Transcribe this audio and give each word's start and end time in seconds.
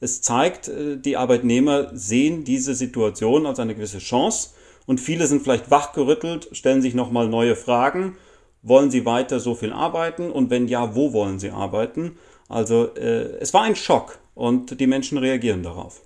es 0.00 0.22
zeigt, 0.22 0.68
äh, 0.68 0.96
die 0.96 1.16
Arbeitnehmer 1.16 1.90
sehen 1.92 2.44
diese 2.44 2.74
Situation 2.74 3.46
als 3.46 3.60
eine 3.60 3.74
gewisse 3.74 3.98
Chance 3.98 4.50
und 4.86 5.00
viele 5.00 5.26
sind 5.26 5.42
vielleicht 5.42 5.70
wachgerüttelt, 5.70 6.48
stellen 6.52 6.82
sich 6.82 6.94
nochmal 6.94 7.28
neue 7.28 7.54
Fragen. 7.54 8.16
Wollen 8.62 8.90
sie 8.90 9.06
weiter 9.06 9.40
so 9.40 9.54
viel 9.54 9.72
arbeiten 9.72 10.30
und 10.30 10.50
wenn 10.50 10.68
ja, 10.68 10.94
wo 10.94 11.12
wollen 11.12 11.38
sie 11.38 11.50
arbeiten? 11.50 12.18
Also 12.48 12.94
äh, 12.94 13.38
es 13.40 13.54
war 13.54 13.62
ein 13.62 13.76
Schock 13.76 14.18
und 14.34 14.80
die 14.80 14.86
Menschen 14.86 15.16
reagieren 15.16 15.62
darauf. 15.62 16.02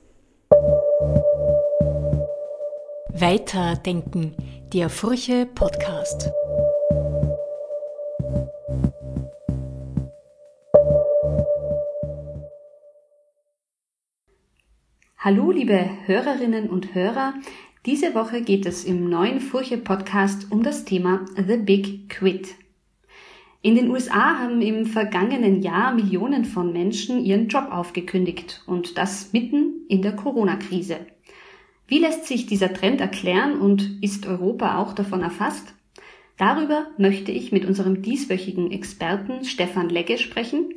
Weiterdenken, 3.17 4.35
der 4.73 4.91
Furche 4.91 5.47
Podcast. 5.47 6.31
Hallo, 15.25 15.52
liebe 15.52 15.88
Hörerinnen 16.05 16.69
und 16.69 16.95
Hörer. 16.95 17.32
Diese 17.87 18.15
Woche 18.15 18.42
geht 18.42 18.66
es 18.66 18.84
im 18.84 19.09
neuen 19.09 19.41
Furche 19.41 19.78
Podcast 19.78 20.52
um 20.52 20.62
das 20.62 20.84
Thema 20.84 21.24
The 21.34 21.56
Big 21.56 22.10
Quit. 22.10 22.56
In 23.62 23.74
den 23.74 23.91
USA 23.91 24.38
haben 24.38 24.60
im 24.60 24.84
vergangenen 24.84 25.62
Jahr 25.62 25.95
Millionen 25.95 26.45
von 26.45 26.74
Menschen 26.74 27.24
ihren 27.24 27.48
Job 27.48 27.68
aufgekündigt 27.70 28.62
und 28.66 28.98
das 28.98 29.32
mitten 29.32 29.87
in 29.88 30.02
der 30.02 30.15
Corona-Krise. 30.15 30.98
Wie 31.88 32.01
lässt 32.01 32.27
sich 32.27 32.45
dieser 32.45 32.74
Trend 32.74 33.01
erklären 33.01 33.59
und 33.59 34.02
ist 34.02 34.27
Europa 34.27 34.77
auch 34.77 34.93
davon 34.93 35.23
erfasst? 35.23 35.73
Darüber 36.37 36.88
möchte 36.98 37.32
ich 37.32 37.51
mit 37.51 37.65
unserem 37.65 38.02
dieswöchigen 38.02 38.70
Experten 38.73 39.45
Stefan 39.46 39.88
Legge 39.88 40.18
sprechen. 40.18 40.74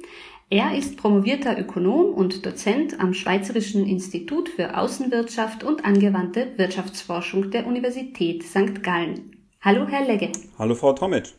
Er 0.49 0.77
ist 0.77 0.95
promovierter 0.95 1.59
Ökonom 1.59 2.13
und 2.13 2.45
Dozent 2.45 3.01
am 3.01 3.13
Schweizerischen 3.13 3.85
Institut 3.85 4.47
für 4.47 4.77
Außenwirtschaft 4.77 5.65
und 5.65 5.83
angewandte 5.83 6.53
Wirtschaftsforschung 6.55 7.51
der 7.51 7.67
Universität 7.67 8.43
St. 8.43 8.81
Gallen. 8.81 9.35
Hallo, 9.59 9.85
Herr 9.89 10.05
Legge. 10.05 10.31
Hallo, 10.57 10.73
Frau 10.73 10.93
Tomic. 10.93 11.33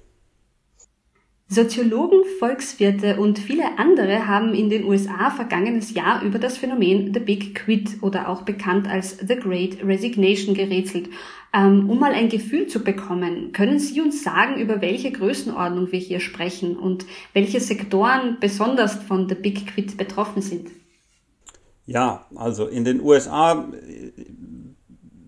Soziologen, 1.51 2.25
Volkswirte 2.39 3.19
und 3.19 3.39
viele 3.39 3.79
andere 3.79 4.27
haben 4.27 4.53
in 4.53 4.69
den 4.69 4.85
USA 4.85 5.31
vergangenes 5.31 5.95
Jahr 5.95 6.23
über 6.23 6.39
das 6.39 6.59
Phänomen 6.59 7.15
The 7.15 7.21
Big 7.21 7.55
Quit 7.55 8.03
oder 8.03 8.29
auch 8.29 8.43
bekannt 8.43 8.87
als 8.87 9.17
The 9.17 9.37
Great 9.37 9.83
Resignation 9.83 10.55
gerätselt. 10.55 11.09
Ähm, 11.55 11.89
um 11.89 11.99
mal 11.99 12.13
ein 12.13 12.29
Gefühl 12.29 12.67
zu 12.67 12.85
bekommen, 12.85 13.53
können 13.53 13.79
Sie 13.79 13.99
uns 14.03 14.23
sagen, 14.23 14.61
über 14.61 14.83
welche 14.83 15.11
Größenordnung 15.11 15.91
wir 15.91 15.99
hier 15.99 16.21
sprechen 16.21 16.77
und 16.77 17.07
welche 17.33 17.61
Sektoren 17.61 18.37
besonders 18.41 18.97
von 18.97 19.27
The 19.27 19.35
Big 19.35 19.69
Quit 19.69 19.97
betroffen 19.97 20.43
sind? 20.43 20.69
Ja, 21.87 22.27
also 22.35 22.67
in 22.67 22.85
den 22.85 23.01
USA 23.01 23.67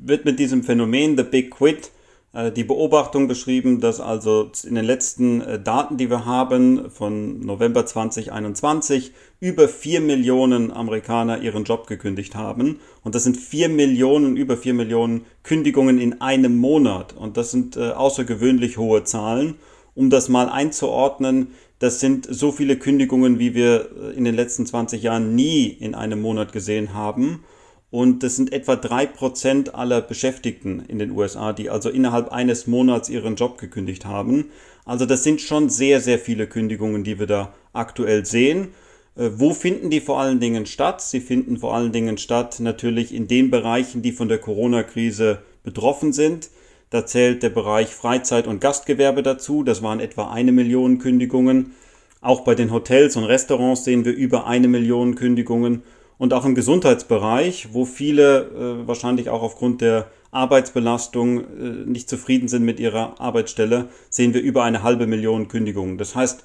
wird 0.03 0.27
mit 0.27 0.39
diesem 0.39 0.65
Phänomen 0.65 1.17
The 1.17 1.23
Big 1.23 1.51
Quit 1.53 1.87
äh, 1.87 2.00
die 2.33 2.63
Beobachtung 2.63 3.27
beschrieben, 3.27 3.81
dass 3.81 4.01
also 4.01 4.53
in 4.65 4.77
den 4.77 4.85
letzten 4.85 5.41
äh, 5.41 5.61
Daten, 5.61 5.97
die 5.97 6.11
wir 6.11 6.27
haben, 6.27 6.89
von 6.91 7.41
November 7.41 7.85
2021 7.85 9.13
über 9.41 9.69
vier 9.69 10.01
Millionen 10.01 10.71
Amerikaner 10.71 11.41
ihren 11.43 11.65
Job 11.65 11.89
gekündigt 11.89 12.37
haben. 12.37 12.79
Und 13.03 13.17
das 13.17 13.25
sind 13.25 13.37
vier 13.37 13.69
Millionen, 13.69 14.37
über 14.37 14.57
vier 14.57 14.75
Millionen 14.75 15.25
Kündigungen 15.43 15.99
in 15.99 16.21
einem 16.21 16.57
Monat. 16.57 17.17
Und 17.17 17.37
das 17.37 17.51
sind 17.51 17.77
äh, 17.77 17.91
außergewöhnlich 17.91 18.79
hohe 18.79 19.03
Zahlen. 19.03 19.57
Um 19.97 20.09
das 20.09 20.29
mal 20.29 20.49
einzuordnen, 20.49 21.49
das 21.81 21.99
sind 21.99 22.29
so 22.31 22.53
viele 22.53 22.77
Kündigungen, 22.77 23.41
wie 23.41 23.55
wir 23.55 24.13
in 24.15 24.25
den 24.25 24.37
letzten 24.37 24.67
20 24.67 25.03
Jahren 25.03 25.35
nie 25.35 25.67
in 25.67 25.97
einem 25.97 26.21
Monat 26.21 26.53
gesehen 26.53 26.95
haben. 26.95 27.43
Und 27.91 28.23
das 28.23 28.37
sind 28.37 28.53
etwa 28.53 28.77
drei 28.77 29.07
Prozent 29.07 29.75
aller 29.75 30.01
Beschäftigten 30.01 30.81
in 30.87 30.99
den 30.99 31.11
USA, 31.11 31.53
die 31.53 31.71
also 31.71 31.91
innerhalb 31.91 32.31
eines 32.31 32.67
Monats 32.67 33.09
ihren 33.09 33.35
Job 33.35 33.59
gekündigt 33.59 34.05
haben. 34.05 34.51
Also 34.85 35.07
das 35.07 35.25
sind 35.25 35.41
schon 35.41 35.69
sehr, 35.69 36.01
sehr 36.01 36.19
viele 36.19 36.47
Kündigungen, 36.47 37.03
die 37.03 37.19
wir 37.19 37.27
da 37.27 37.53
aktuell 37.73 38.25
sehen. 38.25 38.69
Äh, 39.17 39.31
wo 39.35 39.55
finden 39.55 39.91
die 39.91 40.01
vor 40.01 40.21
allen 40.21 40.41
Dingen 40.41 40.67
statt? 40.67 41.03
Sie 41.03 41.21
finden 41.21 41.59
vor 41.59 41.75
allen 41.75 41.93
Dingen 41.93 42.17
statt 42.17 42.61
natürlich 42.61 43.13
in 43.13 43.27
den 43.27 43.51
Bereichen, 43.51 44.03
die 44.03 44.13
von 44.13 44.29
der 44.29 44.39
Corona-Krise 44.39 45.43
betroffen 45.65 46.13
sind. 46.13 46.51
Da 46.91 47.07
zählt 47.07 47.43
der 47.43 47.51
Bereich 47.51 47.89
Freizeit- 47.89 48.47
und 48.47 48.61
Gastgewerbe 48.61 49.23
dazu. 49.23 49.63
Das 49.63 49.83
waren 49.83 50.01
etwa 50.01 50.31
eine 50.31 50.53
Million 50.53 50.99
Kündigungen. 50.99 51.75
Auch 52.21 52.41
bei 52.43 52.55
den 52.55 52.73
Hotels 52.73 53.17
und 53.17 53.25
Restaurants 53.25 53.85
sehen 53.85 54.05
wir 54.05 54.13
über 54.13 54.47
eine 54.47 54.69
Million 54.69 55.15
Kündigungen. 55.15 55.83
Und 56.21 56.35
auch 56.35 56.45
im 56.45 56.55
Gesundheitsbereich, 56.55 57.69
wo 57.73 57.87
viele 57.87 58.43
äh, 58.43 58.87
wahrscheinlich 58.87 59.31
auch 59.31 59.41
aufgrund 59.41 59.81
der 59.81 60.11
Arbeitsbelastung 60.33 61.41
äh, 61.41 61.45
nicht 61.87 62.11
zufrieden 62.11 62.47
sind 62.47 62.63
mit 62.63 62.79
ihrer 62.79 63.19
Arbeitsstelle, 63.19 63.89
sehen 64.11 64.35
wir 64.35 64.43
über 64.43 64.63
eine 64.63 64.83
halbe 64.83 65.07
Million 65.07 65.49
Kündigungen. 65.49 65.97
Das 65.97 66.15
heißt, 66.15 66.45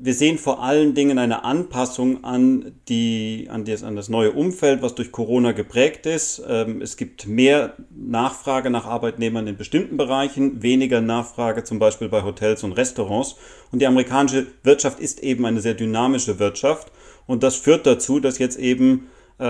wir 0.00 0.14
sehen 0.14 0.38
vor 0.38 0.62
allen 0.62 0.94
Dingen 0.94 1.18
eine 1.18 1.42
Anpassung 1.42 2.22
an, 2.22 2.76
die, 2.88 3.48
an, 3.50 3.64
das, 3.64 3.82
an 3.82 3.96
das 3.96 4.08
neue 4.08 4.30
Umfeld, 4.30 4.82
was 4.82 4.94
durch 4.94 5.10
Corona 5.10 5.50
geprägt 5.50 6.06
ist. 6.06 6.40
Ähm, 6.48 6.80
es 6.80 6.96
gibt 6.96 7.26
mehr 7.26 7.74
Nachfrage 7.90 8.70
nach 8.70 8.86
Arbeitnehmern 8.86 9.48
in 9.48 9.56
bestimmten 9.56 9.96
Bereichen, 9.96 10.62
weniger 10.62 11.00
Nachfrage 11.00 11.64
zum 11.64 11.80
Beispiel 11.80 12.08
bei 12.08 12.22
Hotels 12.22 12.62
und 12.62 12.70
Restaurants. 12.70 13.34
Und 13.72 13.80
die 13.82 13.86
amerikanische 13.88 14.46
Wirtschaft 14.62 15.00
ist 15.00 15.24
eben 15.24 15.44
eine 15.44 15.60
sehr 15.60 15.74
dynamische 15.74 16.38
Wirtschaft. 16.38 16.92
Und 17.28 17.44
das 17.44 17.56
führt 17.56 17.86
dazu, 17.86 18.18
dass 18.18 18.38
jetzt 18.38 18.58
eben 18.58 19.06
äh, 19.38 19.44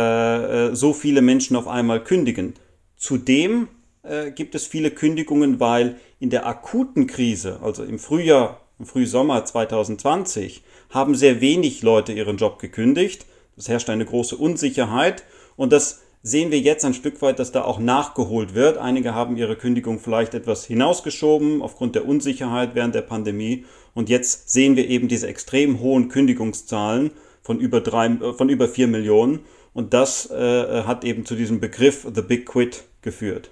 äh, 0.68 0.74
so 0.74 0.92
viele 0.92 1.22
Menschen 1.22 1.56
auf 1.56 1.68
einmal 1.68 2.02
kündigen. 2.04 2.54
Zudem 2.96 3.68
äh, 4.02 4.32
gibt 4.32 4.54
es 4.56 4.66
viele 4.66 4.90
Kündigungen, 4.90 5.60
weil 5.60 5.96
in 6.18 6.28
der 6.28 6.46
akuten 6.46 7.06
Krise, 7.06 7.60
also 7.62 7.84
im 7.84 8.00
Frühjahr, 8.00 8.60
im 8.80 8.84
Frühsommer 8.84 9.44
2020, 9.44 10.62
haben 10.90 11.14
sehr 11.14 11.40
wenig 11.40 11.82
Leute 11.82 12.12
ihren 12.12 12.36
Job 12.36 12.58
gekündigt. 12.58 13.26
Es 13.56 13.68
herrscht 13.68 13.90
eine 13.90 14.04
große 14.04 14.36
Unsicherheit 14.36 15.22
und 15.56 15.72
das 15.72 16.02
sehen 16.22 16.50
wir 16.50 16.58
jetzt 16.58 16.84
ein 16.84 16.94
Stück 16.94 17.22
weit, 17.22 17.38
dass 17.38 17.52
da 17.52 17.62
auch 17.62 17.78
nachgeholt 17.78 18.54
wird. 18.54 18.76
Einige 18.76 19.14
haben 19.14 19.36
ihre 19.36 19.54
Kündigung 19.54 20.00
vielleicht 20.00 20.34
etwas 20.34 20.64
hinausgeschoben 20.64 21.62
aufgrund 21.62 21.94
der 21.94 22.06
Unsicherheit 22.06 22.74
während 22.74 22.96
der 22.96 23.02
Pandemie 23.02 23.66
und 23.94 24.08
jetzt 24.08 24.50
sehen 24.50 24.74
wir 24.74 24.88
eben 24.88 25.06
diese 25.06 25.28
extrem 25.28 25.78
hohen 25.78 26.08
Kündigungszahlen 26.08 27.12
von 27.48 27.58
über 27.58 27.80
drei, 27.80 28.08
äh, 28.08 28.34
von 28.34 28.50
über 28.50 28.68
vier 28.68 28.88
Millionen. 28.88 29.40
Und 29.72 29.94
das 29.94 30.30
äh, 30.30 30.82
hat 30.82 31.02
eben 31.02 31.24
zu 31.24 31.34
diesem 31.34 31.60
Begriff 31.60 32.06
The 32.14 32.20
Big 32.20 32.44
Quit 32.44 32.84
geführt. 33.00 33.50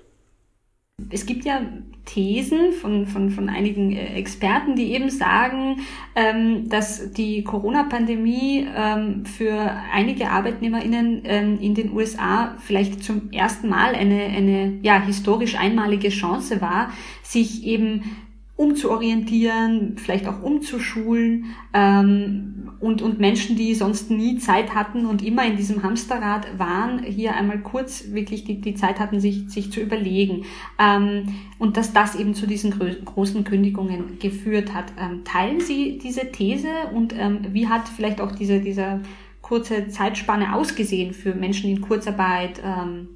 Es 1.10 1.24
gibt 1.24 1.44
ja 1.44 1.60
Thesen 2.04 2.72
von, 2.72 3.06
von, 3.06 3.30
von 3.30 3.48
einigen 3.48 3.92
äh, 3.92 4.14
Experten, 4.18 4.76
die 4.76 4.92
eben 4.92 5.08
sagen, 5.08 5.80
ähm, 6.14 6.68
dass 6.68 7.12
die 7.12 7.42
Corona-Pandemie 7.42 8.66
ähm, 8.74 9.24
für 9.24 9.76
einige 9.92 10.28
ArbeitnehmerInnen 10.28 11.22
ähm, 11.24 11.58
in 11.60 11.74
den 11.74 11.92
USA 11.92 12.54
vielleicht 12.58 13.02
zum 13.02 13.30
ersten 13.30 13.68
Mal 13.68 13.94
eine, 13.94 14.24
eine 14.24 14.78
ja, 14.82 15.00
historisch 15.00 15.56
einmalige 15.58 16.10
Chance 16.10 16.60
war, 16.60 16.90
sich 17.22 17.64
eben 17.64 18.25
umzuorientieren, 18.56 19.96
vielleicht 19.98 20.26
auch 20.26 20.42
umzuschulen 20.42 21.44
ähm, 21.74 22.70
und, 22.80 23.02
und 23.02 23.20
Menschen, 23.20 23.54
die 23.54 23.74
sonst 23.74 24.10
nie 24.10 24.38
Zeit 24.38 24.74
hatten 24.74 25.04
und 25.04 25.22
immer 25.22 25.44
in 25.44 25.58
diesem 25.58 25.82
Hamsterrad 25.82 26.58
waren, 26.58 27.02
hier 27.02 27.34
einmal 27.34 27.58
kurz 27.58 28.12
wirklich 28.12 28.44
die, 28.44 28.62
die 28.62 28.74
Zeit 28.74 28.98
hatten, 28.98 29.20
sich, 29.20 29.50
sich 29.50 29.70
zu 29.70 29.80
überlegen. 29.80 30.46
Ähm, 30.78 31.34
und 31.58 31.76
dass 31.76 31.92
das 31.92 32.14
eben 32.14 32.34
zu 32.34 32.46
diesen 32.46 32.78
großen 33.04 33.44
Kündigungen 33.44 34.18
geführt 34.18 34.72
hat. 34.72 34.86
Ähm, 34.98 35.24
teilen 35.24 35.60
Sie 35.60 35.98
diese 35.98 36.32
These 36.32 36.68
und 36.94 37.14
ähm, 37.18 37.40
wie 37.52 37.68
hat 37.68 37.88
vielleicht 37.88 38.22
auch 38.22 38.32
diese, 38.32 38.60
dieser 38.60 39.00
kurze 39.42 39.88
Zeitspanne 39.88 40.54
ausgesehen 40.54 41.12
für 41.12 41.34
Menschen 41.34 41.70
in 41.70 41.82
Kurzarbeit? 41.82 42.62
Ähm, 42.64 43.15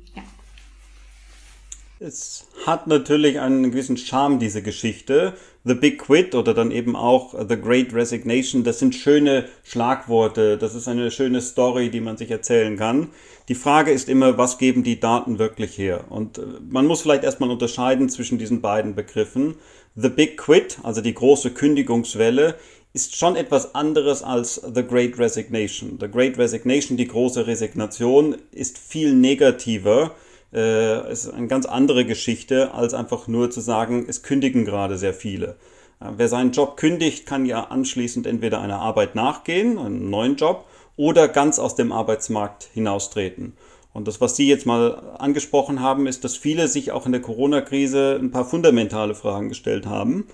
es 2.00 2.46
hat 2.64 2.86
natürlich 2.86 3.40
einen 3.40 3.70
gewissen 3.70 3.98
Charme, 3.98 4.38
diese 4.38 4.62
Geschichte. 4.62 5.34
The 5.64 5.74
Big 5.74 5.98
Quit 5.98 6.34
oder 6.34 6.54
dann 6.54 6.70
eben 6.70 6.96
auch 6.96 7.34
The 7.46 7.60
Great 7.60 7.92
Resignation, 7.92 8.64
das 8.64 8.78
sind 8.78 8.94
schöne 8.94 9.44
Schlagworte, 9.62 10.56
das 10.56 10.74
ist 10.74 10.88
eine 10.88 11.10
schöne 11.10 11.42
Story, 11.42 11.90
die 11.90 12.00
man 12.00 12.16
sich 12.16 12.30
erzählen 12.30 12.78
kann. 12.78 13.08
Die 13.48 13.54
Frage 13.54 13.90
ist 13.90 14.08
immer, 14.08 14.38
was 14.38 14.56
geben 14.56 14.82
die 14.82 14.98
Daten 14.98 15.38
wirklich 15.38 15.76
her? 15.76 16.04
Und 16.08 16.38
äh, 16.38 16.42
man 16.70 16.86
muss 16.86 17.02
vielleicht 17.02 17.24
erstmal 17.24 17.50
unterscheiden 17.50 18.08
zwischen 18.08 18.38
diesen 18.38 18.62
beiden 18.62 18.94
Begriffen. 18.94 19.56
The 19.94 20.08
Big 20.08 20.38
Quit, 20.38 20.78
also 20.82 21.02
die 21.02 21.12
große 21.12 21.50
Kündigungswelle, 21.50 22.54
ist 22.94 23.16
schon 23.16 23.36
etwas 23.36 23.74
anderes 23.74 24.22
als 24.22 24.54
The 24.54 24.82
Great 24.82 25.18
Resignation. 25.18 25.98
The 26.00 26.08
Great 26.08 26.38
Resignation, 26.38 26.96
die 26.96 27.08
große 27.08 27.46
Resignation, 27.46 28.36
ist 28.52 28.78
viel 28.78 29.12
negativer 29.12 30.14
äh, 30.52 31.12
ist 31.12 31.28
eine 31.28 31.46
ganz 31.46 31.66
andere 31.66 32.04
Geschichte, 32.04 32.74
als 32.74 32.94
einfach 32.94 33.28
nur 33.28 33.50
zu 33.50 33.60
sagen, 33.60 34.06
es 34.08 34.22
kündigen 34.22 34.64
gerade 34.64 34.98
sehr 34.98 35.14
viele. 35.14 35.56
Äh, 36.00 36.06
wer 36.16 36.28
seinen 36.28 36.52
Job 36.52 36.76
kündigt, 36.76 37.26
kann 37.26 37.46
ja 37.46 37.64
anschließend 37.64 38.26
entweder 38.26 38.60
einer 38.60 38.80
Arbeit 38.80 39.14
nachgehen, 39.14 39.78
einen 39.78 40.10
neuen 40.10 40.36
Job, 40.36 40.66
oder 40.96 41.28
ganz 41.28 41.58
aus 41.58 41.76
dem 41.76 41.92
Arbeitsmarkt 41.92 42.68
hinaustreten. 42.74 43.54
Und 43.92 44.06
das, 44.06 44.20
was 44.20 44.36
Sie 44.36 44.46
jetzt 44.46 44.66
mal 44.66 45.16
angesprochen 45.18 45.80
haben, 45.80 46.06
ist, 46.06 46.24
dass 46.24 46.36
viele 46.36 46.68
sich 46.68 46.92
auch 46.92 47.06
in 47.06 47.12
der 47.12 47.22
Corona-Krise 47.22 48.18
ein 48.20 48.30
paar 48.30 48.44
fundamentale 48.44 49.14
Fragen 49.14 49.48
gestellt 49.48 49.86
haben. 49.86 50.26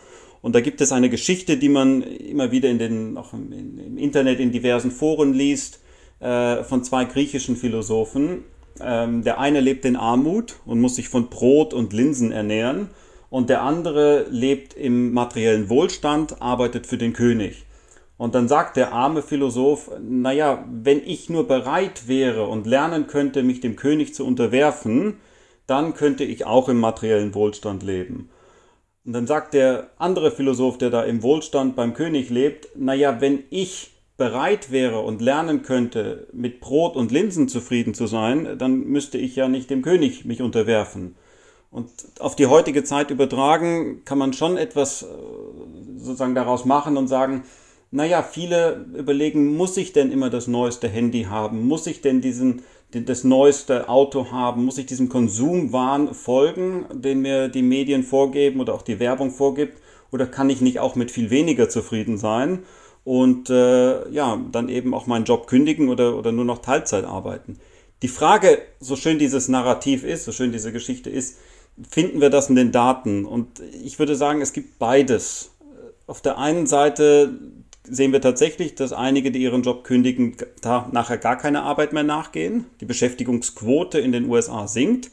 Und 0.43 0.55
da 0.55 0.61
gibt 0.61 0.81
es 0.81 0.93
eine 0.93 1.09
Geschichte, 1.09 1.57
die 1.57 1.69
man 1.69 2.03
immer 2.03 2.51
wieder 2.51 2.69
in 2.69 2.79
den, 2.79 3.17
auch 3.17 3.33
im, 3.33 3.97
Internet 3.97 4.41
in 4.41 4.53
diversen 4.53 4.91
Foren 4.91 5.33
liest, 5.33 5.81
äh, 6.21 6.63
von 6.65 6.85
zwei 6.85 7.05
griechischen 7.05 7.57
Philosophen. 7.57 8.45
Ähm, 8.81 9.23
der 9.23 9.39
eine 9.39 9.61
lebt 9.61 9.85
in 9.85 9.97
Armut 9.97 10.57
und 10.65 10.81
muss 10.81 10.97
sich 10.97 11.09
von 11.09 11.29
Brot 11.29 11.75
und 11.75 11.93
Linsen 11.93 12.33
ernähren. 12.33 12.91
Und 13.31 13.51
der 13.51 13.63
andere 13.63 14.27
lebt 14.31 14.75
im 14.75 15.13
materiellen 15.13 15.69
Wohlstand, 15.69 16.41
arbeitet 16.41 16.87
für 16.87 16.99
den 16.99 17.13
König. 17.13 17.67
Und 18.19 18.35
dann 18.35 18.49
sagt 18.49 18.77
der 18.77 18.93
arme 18.93 19.23
Philosoph, 19.23 19.91
naja, 20.01 20.65
wenn 20.71 21.03
ich 21.05 21.29
nur 21.29 21.47
bereit 21.47 22.09
wäre 22.09 22.47
und 22.47 22.67
lernen 22.67 23.07
könnte, 23.07 23.43
mich 23.43 23.61
dem 23.61 23.77
König 23.77 24.15
zu 24.15 24.25
unterwerfen, 24.25 25.19
dann 25.67 25.95
könnte 25.95 26.25
ich 26.25 26.47
auch 26.47 26.69
im 26.69 26.79
materiellen 26.79 27.35
Wohlstand 27.35 27.83
leben. 27.83 28.31
Und 29.05 29.13
dann 29.13 29.27
sagt 29.27 29.55
der 29.55 29.91
andere 29.99 30.31
Philosoph, 30.31 30.79
der 30.79 30.91
da 30.91 31.03
im 31.03 31.23
Wohlstand 31.23 31.77
beim 31.77 31.95
König 31.95 32.31
lebt, 32.31 32.69
naja, 32.75 33.21
wenn 33.21 33.45
ich 33.51 33.93
bereit 34.17 34.71
wäre 34.71 35.01
und 35.01 35.21
lernen 35.21 35.63
könnte, 35.63 36.27
mit 36.33 36.61
Brot 36.61 36.97
und 36.97 37.13
Linsen 37.13 37.49
zufrieden 37.49 37.95
zu 37.95 38.07
sein, 38.07 38.57
dann 38.59 38.85
müsste 38.87 39.19
ich 39.19 39.37
ja 39.37 39.49
nicht 39.49 39.69
dem 39.69 39.83
König 39.83 40.25
mich 40.25 40.41
unterwerfen. 40.41 41.17
Und 41.71 41.91
auf 42.21 42.37
die 42.37 42.47
heutige 42.47 42.85
Zeit 42.85 43.11
übertragen 43.11 44.03
kann 44.05 44.17
man 44.17 44.33
schon 44.33 44.57
etwas 44.57 45.03
äh, 45.03 45.07
sozusagen 45.99 46.35
daraus 46.35 46.65
machen 46.65 46.97
und 46.97 47.09
sagen, 47.09 47.45
naja, 47.91 48.23
viele 48.23 48.87
überlegen, 48.97 49.55
muss 49.57 49.77
ich 49.77 49.93
denn 49.93 50.11
immer 50.11 50.31
das 50.31 50.47
neueste 50.47 50.89
Handy 50.89 51.25
haben? 51.25 51.67
Muss 51.67 51.87
ich 51.87 52.01
denn 52.01 52.21
diesen, 52.21 52.63
das 52.91 53.25
neueste 53.25 53.89
Auto 53.89 54.31
haben? 54.31 54.65
Muss 54.65 54.79
ich 54.79 54.87
diesem 54.87 55.09
Konsumwahn 55.09 56.15
folgen, 56.15 56.87
den 56.93 57.21
mir 57.21 57.49
die 57.49 57.63
Medien 57.63 58.03
vorgeben 58.03 58.61
oder 58.61 58.75
auch 58.75 58.83
die 58.83 58.99
Werbung 58.99 59.31
vorgibt? 59.31 59.81
Oder 60.11 60.27
kann 60.27 60.51
ich 60.51 60.61
nicht 60.61 60.81
auch 60.81 60.95
mit 60.95 61.11
viel 61.11 61.31
weniger 61.31 61.69
zufrieden 61.69 62.17
sein 62.17 62.61
und 63.07 63.51
äh, 63.51 64.11
ja, 64.11 64.37
dann 64.51 64.69
eben 64.69 64.93
auch 64.93 65.07
meinen 65.07 65.27
Job 65.27 65.47
kündigen 65.47 65.91
oder, 65.91 66.19
oder 66.19 66.33
nur 66.33 66.45
noch 66.45 66.59
Teilzeit 66.59 67.05
arbeiten? 67.05 67.61
Die 68.03 68.09
Frage, 68.09 68.59
so 68.81 68.97
schön 68.97 69.21
dieses 69.21 69.47
Narrativ 69.47 70.03
ist, 70.03 70.25
so 70.25 70.33
schön 70.33 70.51
diese 70.51 70.73
Geschichte 70.73 71.09
ist, 71.09 71.39
finden 71.89 72.21
wir 72.21 72.31
das 72.31 72.49
in 72.49 72.57
den 72.57 72.73
Daten? 72.73 73.25
Und 73.25 73.63
ich 73.85 74.01
würde 74.01 74.17
sagen, 74.17 74.41
es 74.41 74.53
gibt 74.53 74.81
beides. 74.81 75.53
Auf 76.09 76.21
der 76.21 76.39
einen 76.39 76.67
Seite 76.67 77.39
sehen 77.85 78.11
wir 78.11 78.21
tatsächlich, 78.21 78.75
dass 78.75 78.93
einige, 78.93 79.31
die 79.31 79.41
ihren 79.41 79.63
Job 79.63 79.85
kündigen, 79.85 80.37
da 80.61 80.89
nachher 80.91 81.19
gar 81.19 81.39
keine 81.39 81.63
Arbeit 81.63 81.93
mehr 81.93 82.03
nachgehen. 82.03 82.67
Die 82.81 82.87
Beschäftigungsquote 82.87 84.01
in 84.01 84.11
den 84.11 84.29
USA 84.29 84.67
sinkt. 84.67 85.13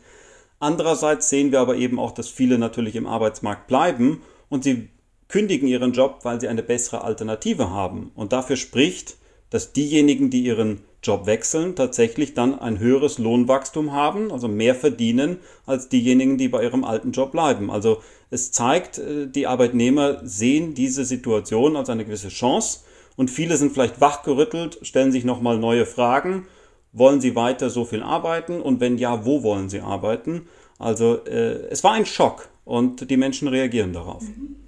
Andererseits 0.59 1.29
sehen 1.29 1.51
wir 1.51 1.59
aber 1.59 1.75
eben 1.75 1.99
auch, 1.99 2.11
dass 2.11 2.27
viele 2.27 2.57
natürlich 2.57 2.95
im 2.95 3.05
Arbeitsmarkt 3.05 3.67
bleiben 3.67 4.23
und 4.49 4.63
sie 4.63 4.89
kündigen 5.33 5.67
ihren 5.67 5.93
Job, 5.93 6.19
weil 6.21 6.39
sie 6.39 6.47
eine 6.47 6.61
bessere 6.61 7.03
Alternative 7.03 7.71
haben. 7.71 8.11
Und 8.13 8.33
dafür 8.33 8.55
spricht, 8.55 9.17
dass 9.49 9.73
diejenigen, 9.73 10.29
die 10.29 10.43
ihren 10.43 10.81
Job 11.01 11.25
wechseln, 11.25 11.75
tatsächlich 11.75 12.35
dann 12.35 12.59
ein 12.59 12.77
höheres 12.77 13.17
Lohnwachstum 13.17 13.93
haben, 13.93 14.31
also 14.31 14.47
mehr 14.47 14.75
verdienen 14.75 15.37
als 15.65 15.89
diejenigen, 15.89 16.37
die 16.37 16.49
bei 16.49 16.61
ihrem 16.61 16.83
alten 16.83 17.13
Job 17.13 17.31
bleiben. 17.31 17.71
Also 17.71 18.03
es 18.29 18.51
zeigt, 18.51 18.99
äh, 18.99 19.25
die 19.25 19.47
Arbeitnehmer 19.47 20.19
sehen 20.23 20.75
diese 20.75 21.03
Situation 21.03 21.77
als 21.77 21.89
eine 21.89 22.05
gewisse 22.05 22.29
Chance 22.29 22.81
und 23.15 23.31
viele 23.31 23.57
sind 23.57 23.71
vielleicht 23.71 23.99
wachgerüttelt, 23.99 24.77
stellen 24.83 25.11
sich 25.11 25.25
nochmal 25.25 25.57
neue 25.57 25.87
Fragen. 25.87 26.45
Wollen 26.91 27.21
sie 27.21 27.35
weiter 27.35 27.71
so 27.71 27.85
viel 27.85 28.03
arbeiten 28.03 28.61
und 28.61 28.79
wenn 28.79 28.99
ja, 28.99 29.25
wo 29.25 29.41
wollen 29.41 29.67
sie 29.67 29.81
arbeiten? 29.81 30.47
Also 30.77 31.25
äh, 31.25 31.69
es 31.71 31.83
war 31.83 31.93
ein 31.93 32.05
Schock 32.05 32.49
und 32.65 33.09
die 33.09 33.17
Menschen 33.17 33.47
reagieren 33.47 33.93
darauf. 33.93 34.21
Mhm. 34.21 34.62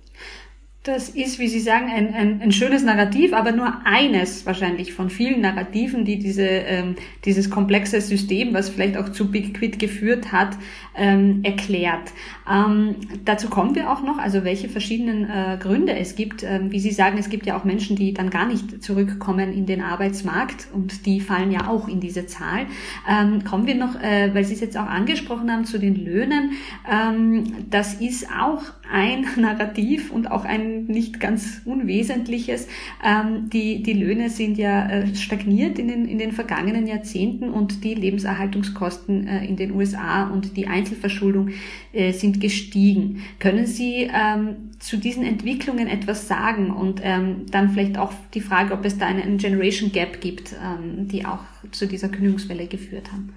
Das 0.85 1.09
ist, 1.09 1.39
wie 1.39 1.47
Sie 1.47 1.61
sagen, 1.61 1.89
ein, 1.89 2.13
ein, 2.13 2.41
ein 2.43 2.51
schönes 2.51 2.83
Narrativ, 2.83 3.33
aber 3.33 3.51
nur 3.51 3.73
eines 3.85 4.45
wahrscheinlich 4.45 4.93
von 4.93 5.09
vielen 5.09 5.41
Narrativen, 5.41 6.05
die 6.05 6.19
diese, 6.19 6.43
ähm, 6.45 6.95
dieses 7.25 7.49
komplexe 7.49 7.99
System, 8.01 8.53
was 8.53 8.69
vielleicht 8.69 8.95
auch 8.95 9.09
zu 9.09 9.31
Big 9.31 9.55
Quit 9.55 9.79
geführt 9.79 10.31
hat, 10.31 10.55
ähm, 10.95 11.39
erklärt. 11.41 12.13
Ähm, 12.47 12.97
dazu 13.25 13.49
kommen 13.49 13.73
wir 13.73 13.91
auch 13.91 14.03
noch, 14.03 14.19
also 14.19 14.43
welche 14.43 14.69
verschiedenen 14.69 15.27
äh, 15.27 15.57
Gründe 15.59 15.95
es 15.95 16.15
gibt. 16.15 16.43
Ähm, 16.43 16.71
wie 16.71 16.79
Sie 16.79 16.91
sagen, 16.91 17.17
es 17.17 17.29
gibt 17.29 17.47
ja 17.47 17.57
auch 17.57 17.63
Menschen, 17.63 17.95
die 17.95 18.13
dann 18.13 18.29
gar 18.29 18.45
nicht 18.45 18.83
zurückkommen 18.83 19.53
in 19.53 19.65
den 19.65 19.81
Arbeitsmarkt 19.81 20.67
und 20.71 21.07
die 21.07 21.19
fallen 21.19 21.51
ja 21.51 21.67
auch 21.67 21.87
in 21.87 21.99
diese 21.99 22.27
Zahl. 22.27 22.67
Ähm, 23.09 23.43
kommen 23.43 23.65
wir 23.65 23.73
noch, 23.73 23.99
äh, 23.99 24.35
weil 24.35 24.45
Sie 24.45 24.53
es 24.53 24.61
jetzt 24.61 24.77
auch 24.77 24.85
angesprochen 24.85 25.51
haben, 25.51 25.65
zu 25.65 25.79
den 25.79 25.95
Löhnen. 25.95 26.51
Ähm, 26.87 27.65
das 27.71 27.95
ist 27.95 28.27
auch 28.29 28.61
ein 28.93 29.25
Narrativ 29.37 30.11
und 30.11 30.29
auch 30.29 30.45
ein 30.45 30.74
nicht 30.81 31.19
ganz 31.19 31.61
Unwesentliches. 31.65 32.67
Ähm, 33.03 33.49
die, 33.49 33.83
die 33.83 33.93
Löhne 33.93 34.29
sind 34.29 34.57
ja 34.57 34.89
äh, 34.89 35.15
stagniert 35.15 35.79
in 35.79 35.87
den, 35.87 36.05
in 36.05 36.17
den 36.17 36.31
vergangenen 36.31 36.87
Jahrzehnten 36.87 37.49
und 37.49 37.83
die 37.83 37.95
Lebenserhaltungskosten 37.95 39.27
äh, 39.27 39.45
in 39.45 39.55
den 39.55 39.71
USA 39.71 40.29
und 40.29 40.57
die 40.57 40.67
Einzelverschuldung 40.67 41.49
äh, 41.93 42.11
sind 42.11 42.41
gestiegen. 42.41 43.23
Können 43.39 43.65
Sie 43.65 44.09
ähm, 44.13 44.71
zu 44.79 44.97
diesen 44.97 45.23
Entwicklungen 45.23 45.87
etwas 45.87 46.27
sagen 46.27 46.71
und 46.71 47.01
ähm, 47.03 47.45
dann 47.49 47.71
vielleicht 47.71 47.97
auch 47.97 48.13
die 48.33 48.41
Frage, 48.41 48.73
ob 48.73 48.85
es 48.85 48.97
da 48.97 49.05
einen 49.05 49.37
Generation 49.37 49.91
Gap 49.91 50.21
gibt, 50.21 50.53
ähm, 50.53 51.07
die 51.07 51.25
auch 51.25 51.43
zu 51.71 51.87
dieser 51.87 52.09
Kündigungswelle 52.09 52.67
geführt 52.67 53.11
haben? 53.11 53.33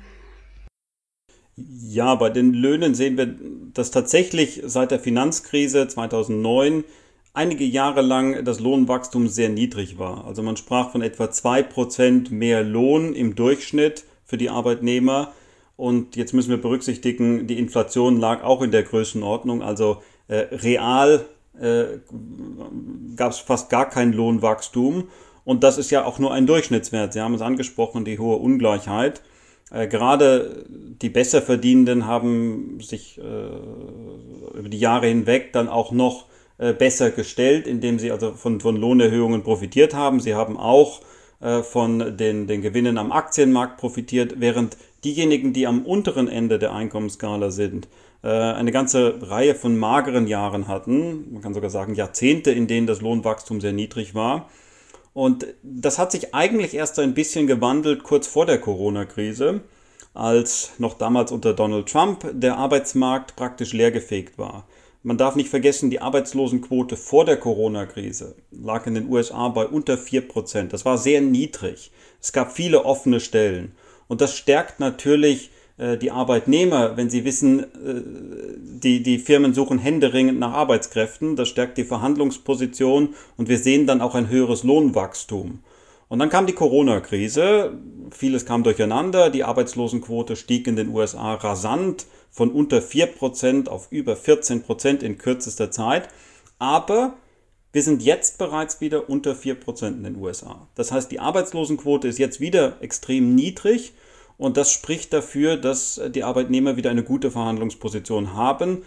Ja, 1.56 2.14
bei 2.14 2.30
den 2.30 2.52
Löhnen 2.54 2.94
sehen 2.94 3.16
wir, 3.16 3.34
dass 3.74 3.90
tatsächlich 3.90 4.62
seit 4.64 4.90
der 4.90 5.00
Finanzkrise 5.00 5.88
2009 5.88 6.84
einige 7.34 7.64
Jahre 7.64 8.02
lang 8.02 8.44
das 8.44 8.60
Lohnwachstum 8.60 9.28
sehr 9.28 9.48
niedrig 9.48 9.98
war. 9.98 10.26
Also 10.26 10.42
man 10.42 10.56
sprach 10.56 10.90
von 10.90 11.02
etwa 11.02 11.24
2% 11.24 12.32
mehr 12.32 12.62
Lohn 12.62 13.14
im 13.14 13.34
Durchschnitt 13.34 14.04
für 14.24 14.36
die 14.36 14.50
Arbeitnehmer. 14.50 15.32
Und 15.76 16.16
jetzt 16.16 16.34
müssen 16.34 16.50
wir 16.50 16.60
berücksichtigen, 16.60 17.46
die 17.46 17.58
Inflation 17.58 18.18
lag 18.18 18.42
auch 18.42 18.62
in 18.62 18.70
der 18.70 18.82
Größenordnung. 18.82 19.62
Also 19.62 20.02
äh, 20.26 20.46
real 20.50 21.24
äh, 21.60 21.98
gab 23.16 23.32
es 23.32 23.38
fast 23.38 23.70
gar 23.70 23.88
kein 23.88 24.12
Lohnwachstum. 24.12 25.08
Und 25.44 25.64
das 25.64 25.78
ist 25.78 25.90
ja 25.90 26.04
auch 26.04 26.18
nur 26.18 26.32
ein 26.34 26.46
Durchschnittswert. 26.46 27.12
Sie 27.12 27.20
haben 27.20 27.34
es 27.34 27.40
angesprochen, 27.40 28.04
die 28.04 28.18
hohe 28.18 28.36
Ungleichheit. 28.36 29.22
Äh, 29.70 29.86
gerade 29.86 30.64
die 30.68 31.08
Besserverdienenden 31.08 32.06
haben 32.06 32.80
sich 32.80 33.18
äh, 33.18 34.58
über 34.58 34.68
die 34.68 34.78
Jahre 34.78 35.06
hinweg 35.06 35.52
dann 35.52 35.68
auch 35.68 35.92
noch 35.92 36.26
besser 36.58 37.10
gestellt, 37.10 37.66
indem 37.66 37.98
sie 37.98 38.10
also 38.10 38.32
von, 38.32 38.60
von 38.60 38.76
Lohnerhöhungen 38.76 39.42
profitiert 39.42 39.94
haben. 39.94 40.18
Sie 40.18 40.34
haben 40.34 40.56
auch 40.56 41.00
äh, 41.40 41.62
von 41.62 42.16
den, 42.16 42.46
den 42.46 42.62
Gewinnen 42.62 42.98
am 42.98 43.12
Aktienmarkt 43.12 43.76
profitiert, 43.78 44.34
während 44.38 44.76
diejenigen, 45.04 45.52
die 45.52 45.66
am 45.66 45.86
unteren 45.86 46.28
Ende 46.28 46.58
der 46.58 46.72
Einkommensskala 46.72 47.50
sind, 47.50 47.86
äh, 48.24 48.28
eine 48.28 48.72
ganze 48.72 49.18
Reihe 49.22 49.54
von 49.54 49.78
mageren 49.78 50.26
Jahren 50.26 50.66
hatten, 50.66 51.32
man 51.32 51.42
kann 51.42 51.54
sogar 51.54 51.70
sagen 51.70 51.94
Jahrzehnte, 51.94 52.50
in 52.50 52.66
denen 52.66 52.88
das 52.88 53.00
Lohnwachstum 53.00 53.60
sehr 53.60 53.72
niedrig 53.72 54.14
war. 54.14 54.48
Und 55.14 55.46
das 55.62 55.98
hat 55.98 56.12
sich 56.12 56.34
eigentlich 56.34 56.74
erst 56.74 56.98
ein 56.98 57.14
bisschen 57.14 57.46
gewandelt 57.46 58.02
kurz 58.02 58.26
vor 58.26 58.46
der 58.46 58.58
Corona-Krise, 58.58 59.60
als 60.14 60.72
noch 60.78 60.94
damals 60.94 61.30
unter 61.30 61.54
Donald 61.54 61.88
Trump 61.88 62.28
der 62.32 62.56
Arbeitsmarkt 62.56 63.36
praktisch 63.36 63.72
leergefegt 63.72 64.38
war. 64.38 64.66
Man 65.02 65.16
darf 65.16 65.36
nicht 65.36 65.48
vergessen, 65.48 65.90
die 65.90 66.00
Arbeitslosenquote 66.00 66.96
vor 66.96 67.24
der 67.24 67.36
Corona-Krise 67.36 68.34
lag 68.50 68.86
in 68.86 68.94
den 68.94 69.08
USA 69.08 69.48
bei 69.48 69.66
unter 69.66 69.94
4%. 69.94 70.68
Das 70.68 70.84
war 70.84 70.98
sehr 70.98 71.20
niedrig. 71.20 71.92
Es 72.20 72.32
gab 72.32 72.52
viele 72.52 72.84
offene 72.84 73.20
Stellen. 73.20 73.72
Und 74.08 74.20
das 74.20 74.36
stärkt 74.36 74.80
natürlich 74.80 75.50
äh, 75.76 75.96
die 75.96 76.10
Arbeitnehmer, 76.10 76.96
wenn 76.96 77.10
sie 77.10 77.24
wissen, 77.24 77.60
äh, 77.60 77.66
die, 78.58 79.02
die 79.02 79.18
Firmen 79.18 79.54
suchen 79.54 79.78
händeringend 79.78 80.40
nach 80.40 80.52
Arbeitskräften. 80.52 81.36
Das 81.36 81.48
stärkt 81.48 81.78
die 81.78 81.84
Verhandlungsposition 81.84 83.14
und 83.36 83.48
wir 83.48 83.58
sehen 83.58 83.86
dann 83.86 84.00
auch 84.00 84.16
ein 84.16 84.28
höheres 84.28 84.64
Lohnwachstum. 84.64 85.60
Und 86.08 86.18
dann 86.18 86.30
kam 86.30 86.46
die 86.46 86.54
Corona-Krise, 86.54 87.74
vieles 88.10 88.46
kam 88.46 88.62
durcheinander, 88.62 89.30
die 89.30 89.44
Arbeitslosenquote 89.44 90.36
stieg 90.36 90.66
in 90.66 90.74
den 90.74 90.88
USA 90.88 91.34
rasant 91.34 92.06
von 92.30 92.50
unter 92.50 92.78
4% 92.78 93.68
auf 93.68 93.88
über 93.90 94.14
14% 94.14 95.02
in 95.02 95.18
kürzester 95.18 95.70
Zeit. 95.70 96.08
Aber 96.58 97.14
wir 97.72 97.82
sind 97.82 98.02
jetzt 98.02 98.38
bereits 98.38 98.80
wieder 98.80 99.08
unter 99.10 99.32
4% 99.32 99.88
in 99.88 100.04
den 100.04 100.16
USA. 100.16 100.68
Das 100.74 100.90
heißt, 100.90 101.10
die 101.10 101.20
Arbeitslosenquote 101.20 102.08
ist 102.08 102.18
jetzt 102.18 102.40
wieder 102.40 102.80
extrem 102.80 103.34
niedrig 103.34 103.92
und 104.38 104.56
das 104.56 104.72
spricht 104.72 105.12
dafür, 105.12 105.56
dass 105.56 106.00
die 106.14 106.24
Arbeitnehmer 106.24 106.76
wieder 106.76 106.90
eine 106.90 107.02
gute 107.02 107.30
Verhandlungsposition 107.30 108.34
haben 108.34 108.82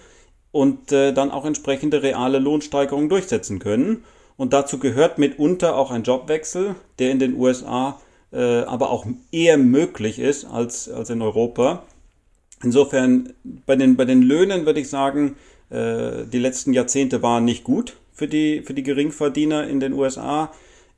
und 0.52 0.92
äh, 0.92 1.14
dann 1.14 1.32
auch 1.32 1.46
entsprechende 1.46 2.04
reale 2.04 2.40
Lohnsteigerungen 2.40 3.10
durchsetzen 3.10 3.60
können. 3.60 4.04
Und 4.38 4.54
dazu 4.54 4.80
gehört 4.80 5.18
mitunter 5.18 5.76
auch 5.76 5.92
ein 5.92 6.04
Jobwechsel, 6.04 6.76
der 7.00 7.12
in 7.12 7.20
den 7.20 7.36
USA 7.36 8.00
äh, 8.34 8.62
aber 8.62 8.90
auch 8.90 9.06
eher 9.32 9.58
möglich 9.58 10.20
ist 10.20 10.46
als, 10.46 10.90
als 10.90 11.10
in 11.10 11.22
Europa. 11.22 11.84
Insofern 12.64 13.34
bei 13.66 13.76
den, 13.76 13.96
bei 13.96 14.06
den 14.06 14.22
Löhnen 14.22 14.66
würde 14.66 14.80
ich 14.80 14.90
sagen, 14.90 15.36
äh, 15.70 16.26
die 16.26 16.40
letzten 16.40 16.74
Jahrzehnte 16.74 17.22
waren 17.22 17.46
nicht 17.46 17.64
gut 17.64 17.98
für 18.14 18.28
die, 18.28 18.62
für 18.62 18.74
die 18.74 18.84
Geringverdiener 18.84 19.68
in 19.68 19.80
den 19.80 19.94
USA. 19.94 20.52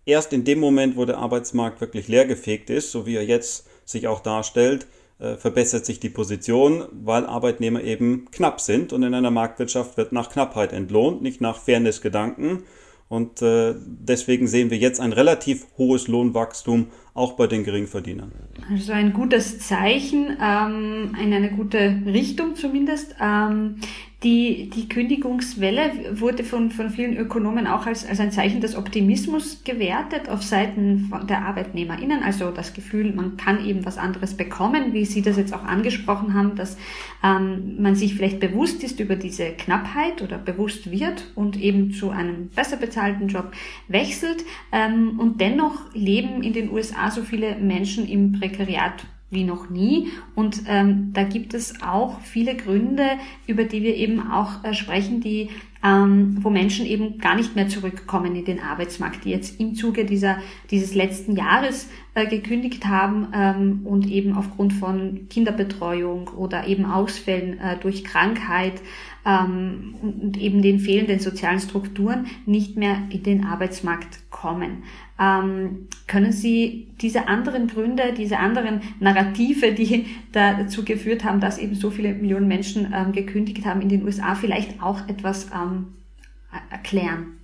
Erst 0.06 0.34
in 0.34 0.44
dem 0.44 0.60
Moment, 0.60 0.98
wo 0.98 1.06
der 1.06 1.18
Arbeitsmarkt 1.18 1.80
wirklich 1.80 2.08
leergefegt 2.08 2.70
ist, 2.70 2.92
so 2.92 3.06
wie 3.06 3.16
er 3.16 3.26
jetzt 3.26 3.68
sich 3.86 4.08
auch 4.08 4.20
darstellt, 4.20 4.88
äh, 5.20 5.36
verbessert 5.36 5.86
sich 5.86 6.00
die 6.00 6.10
Position, 6.10 6.86
weil 6.92 7.26
Arbeitnehmer 7.26 7.82
eben 7.82 8.28
knapp 8.32 8.60
sind 8.60 8.92
und 8.92 9.04
in 9.04 9.14
einer 9.14 9.32
Marktwirtschaft 9.32 9.96
wird 9.96 10.12
nach 10.12 10.30
Knappheit 10.30 10.74
entlohnt, 10.74 11.22
nicht 11.22 11.40
nach 11.40 11.58
Fairness-Gedanken. 11.58 12.64
Und 13.14 13.44
äh, 13.44 13.76
deswegen 13.86 14.48
sehen 14.48 14.72
wir 14.72 14.80
jetzt 14.80 15.00
ein 15.00 15.14
relativ 15.14 15.68
hohes 15.78 16.08
Lohnwachstum 16.08 16.88
auch 17.14 17.34
bei 17.34 17.46
den 17.46 17.64
Geringverdienern. 17.64 18.32
Also 18.72 18.92
ein 18.92 19.14
gutes 19.14 19.60
Zeichen, 19.60 20.36
ähm, 20.42 21.16
in 21.22 21.32
eine 21.32 21.52
gute 21.52 22.02
Richtung 22.08 22.56
zumindest. 22.56 23.16
Ähm, 23.22 23.76
die, 24.24 24.70
die 24.70 24.88
Kündigungswelle 24.88 26.20
wurde 26.20 26.44
von, 26.44 26.72
von 26.72 26.90
vielen 26.90 27.18
Ökonomen 27.18 27.68
auch 27.68 27.86
als, 27.86 28.08
als 28.08 28.22
ein 28.22 28.32
Zeichen 28.32 28.62
des 28.62 28.76
Optimismus 28.78 29.64
gewertet 29.66 30.30
auf 30.30 30.44
Seiten 30.44 31.12
der 31.28 31.46
ArbeitnehmerInnen. 31.46 32.24
Also 32.24 32.52
das 32.52 32.74
Gefühl, 32.74 33.14
man 33.14 33.36
kann 33.36 33.66
eben 33.66 33.86
was 33.86 33.98
anderes 33.98 34.36
bekommen, 34.36 34.94
wie 34.94 35.06
Sie 35.06 35.22
das 35.22 35.36
jetzt 35.36 35.54
auch 35.54 35.64
angesprochen 35.64 36.34
haben, 36.34 36.56
dass 36.56 36.78
ähm, 37.22 37.82
man 37.82 37.96
sich 37.96 38.16
vielleicht 38.16 38.40
bewusst 38.40 38.84
ist 38.84 39.02
über 39.02 39.18
diese 39.18 39.52
Knappheit 39.52 40.22
oder 40.22 40.38
bewusst 40.38 40.90
wird 40.90 41.32
und 41.36 41.60
eben 41.60 41.92
zu 41.94 42.10
einem 42.10 42.48
besser 42.50 42.78
bezahlten 42.78 43.28
Job 43.28 43.52
wechselt. 43.90 44.46
Ähm, 44.72 45.20
und 45.20 45.42
dennoch 45.42 45.94
leben 45.94 46.44
in 46.44 46.54
den 46.54 46.72
USA 46.72 47.12
so 47.12 47.24
viele 47.24 47.56
Menschen 47.56 48.08
im 48.08 48.32
Prekariat 48.32 49.06
wie 49.34 49.44
noch 49.44 49.70
nie. 49.70 50.10
Und 50.36 50.64
ähm, 50.68 51.12
da 51.14 51.24
gibt 51.24 51.54
es 51.54 51.82
auch 51.82 52.20
viele 52.22 52.56
Gründe, 52.56 53.04
über 53.48 53.64
die 53.64 53.84
wir 53.84 53.96
eben 53.96 54.32
auch 54.32 54.64
äh, 54.64 54.74
sprechen, 54.74 55.22
die 55.22 55.50
ähm, 55.84 56.38
wo 56.42 56.50
Menschen 56.50 56.86
eben 56.86 57.18
gar 57.18 57.36
nicht 57.36 57.56
mehr 57.56 57.68
zurückkommen 57.68 58.36
in 58.36 58.46
den 58.46 58.62
Arbeitsmarkt, 58.62 59.26
die 59.26 59.32
jetzt 59.32 59.60
im 59.60 59.76
Zuge 59.76 60.06
dieser, 60.06 60.38
dieses 60.72 60.96
letzten 60.96 61.36
Jahres 61.36 61.90
äh, 62.14 62.26
gekündigt 62.26 62.86
haben 62.86 63.28
ähm, 63.34 63.82
und 63.84 64.08
eben 64.08 64.34
aufgrund 64.34 64.72
von 64.72 65.28
Kinderbetreuung 65.30 66.30
oder 66.30 66.68
eben 66.68 66.86
Ausfällen 66.86 67.60
äh, 67.60 67.78
durch 67.78 68.06
Krankheit 68.06 68.82
ähm, 69.26 69.96
und 70.02 70.38
eben 70.38 70.62
den 70.62 70.80
fehlenden 70.80 71.20
sozialen 71.20 71.60
Strukturen 71.60 72.28
nicht 72.46 72.78
mehr 72.78 72.98
in 73.10 73.24
den 73.24 73.46
Arbeitsmarkt 73.46 74.20
kommen. 74.30 74.84
Ähm, 75.20 75.88
können 76.08 76.32
Sie 76.32 76.88
diese 77.02 77.28
anderen 77.28 77.68
Gründe, 77.68 78.14
diese 78.18 78.40
anderen 78.40 78.82
Narrative, 79.00 79.74
die 79.74 80.08
dazu 80.32 80.84
geführt 80.84 81.24
haben, 81.24 81.40
dass 81.40 81.58
eben 81.58 81.76
so 81.76 81.92
viele 81.92 82.14
Millionen 82.14 82.48
Menschen 82.48 82.94
ähm, 82.96 83.12
gekündigt 83.12 83.66
haben 83.66 83.82
in 83.82 83.90
den 83.90 84.04
USA, 84.04 84.36
vielleicht 84.36 84.82
auch 84.82 85.08
etwas 85.08 85.48
ähm, 85.54 85.96
erklären? 86.72 87.40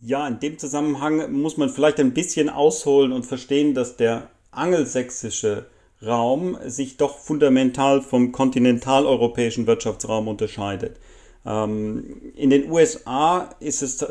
Ja, 0.00 0.26
in 0.26 0.40
dem 0.40 0.58
Zusammenhang 0.58 1.30
muss 1.32 1.56
man 1.56 1.68
vielleicht 1.68 2.00
ein 2.00 2.14
bisschen 2.14 2.48
ausholen 2.48 3.12
und 3.12 3.26
verstehen, 3.26 3.74
dass 3.74 3.96
der 3.96 4.30
angelsächsische 4.50 5.66
Raum 6.02 6.56
sich 6.64 6.96
doch 6.96 7.18
fundamental 7.18 8.00
vom 8.00 8.32
kontinentaleuropäischen 8.32 9.66
Wirtschaftsraum 9.66 10.28
unterscheidet. 10.28 10.98
Ähm, 11.44 12.32
in 12.34 12.50
den 12.50 12.70
USA 12.70 13.50
ist 13.60 13.82
es 13.82 14.04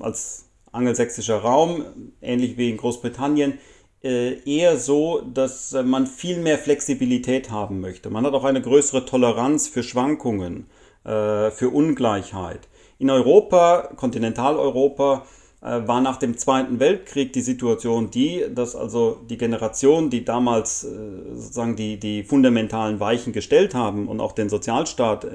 als 0.00 0.46
angelsächsischer 0.76 1.38
Raum, 1.38 1.84
ähnlich 2.20 2.56
wie 2.56 2.70
in 2.70 2.76
Großbritannien, 2.76 3.58
äh, 4.06 4.38
eher 4.44 4.76
so, 4.76 5.20
dass 5.20 5.72
äh, 5.72 5.82
man 5.82 6.06
viel 6.06 6.38
mehr 6.38 6.58
Flexibilität 6.58 7.50
haben 7.50 7.80
möchte. 7.80 8.08
Man 8.08 8.24
hat 8.24 8.34
auch 8.34 8.44
eine 8.44 8.62
größere 8.62 9.04
Toleranz 9.04 9.66
für 9.66 9.82
Schwankungen, 9.82 10.66
äh, 11.04 11.50
für 11.50 11.70
Ungleichheit. 11.70 12.68
In 12.98 13.10
Europa, 13.10 13.90
Kontinentaleuropa, 13.96 15.26
war 15.62 16.00
nach 16.00 16.18
dem 16.18 16.36
Zweiten 16.36 16.78
Weltkrieg 16.78 17.32
die 17.32 17.40
Situation 17.40 18.10
die, 18.10 18.44
dass 18.54 18.76
also 18.76 19.18
die 19.28 19.38
Generation, 19.38 20.10
die 20.10 20.24
damals 20.24 20.82
sozusagen 20.82 21.74
die, 21.74 21.98
die 21.98 22.22
fundamentalen 22.22 23.00
Weichen 23.00 23.32
gestellt 23.32 23.74
haben 23.74 24.06
und 24.06 24.20
auch 24.20 24.32
den 24.32 24.48
Sozialstaat 24.48 25.26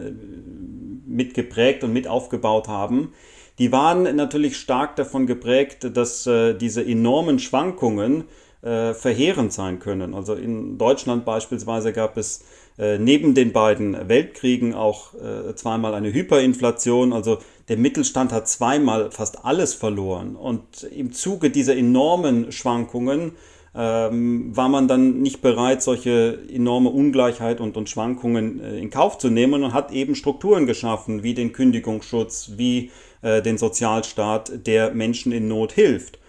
mitgeprägt 1.05 1.83
und 1.83 1.91
mit 1.91 2.07
aufgebaut 2.07 2.69
haben, 2.69 3.13
die 3.62 3.72
waren 3.72 4.15
natürlich 4.15 4.58
stark 4.58 4.96
davon 4.96 5.27
geprägt, 5.27 5.96
dass 5.96 6.25
äh, 6.25 6.56
diese 6.56 6.84
enormen 6.84 7.38
Schwankungen 7.38 8.24
äh, 8.63 8.96
verheerend 8.96 9.53
sein 9.53 9.77
können. 9.77 10.15
Also 10.15 10.34
in 10.34 10.80
Deutschland 10.80 11.25
beispielsweise 11.25 11.94
gab 11.94 12.18
es 12.18 12.44
äh, 12.80 12.98
neben 12.98 13.36
den 13.36 13.53
beiden 13.53 14.10
Weltkriegen 14.10 14.74
auch 14.74 15.13
äh, 15.13 15.53
zweimal 15.53 15.94
eine 15.94 16.12
Hyperinflation. 16.12 17.13
Also 17.13 17.38
der 17.70 17.77
Mittelstand 17.77 18.32
hat 18.32 18.48
zweimal 18.48 19.12
fast 19.12 19.46
alles 19.46 19.75
verloren. 19.75 20.36
Und 20.36 20.82
im 20.82 21.13
Zuge 21.13 21.51
dieser 21.51 21.77
enormen 21.77 22.51
Schwankungen 22.51 23.34
ähm, 23.73 24.55
war 24.55 24.67
man 24.67 24.87
dann 24.87 25.21
nicht 25.21 25.41
bereit, 25.41 25.81
solche 25.81 26.39
enorme 26.49 26.89
Ungleichheit 26.89 27.61
und, 27.61 27.77
und 27.77 27.89
Schwankungen 27.89 28.59
äh, 28.59 28.77
in 28.77 28.89
Kauf 28.89 29.17
zu 29.17 29.29
nehmen 29.29 29.63
und 29.63 29.73
hat 29.73 29.91
eben 29.91 30.15
Strukturen 30.15 30.65
geschaffen, 30.65 31.23
wie 31.23 31.33
den 31.33 31.53
Kündigungsschutz, 31.53 32.51
wie 32.57 32.91
äh, 33.21 33.41
den 33.41 33.57
Sozialstaat, 33.57 34.67
der 34.67 34.93
Menschen 34.93 35.31
in 35.31 35.47
Not 35.47 35.71
hilft. 35.71 36.19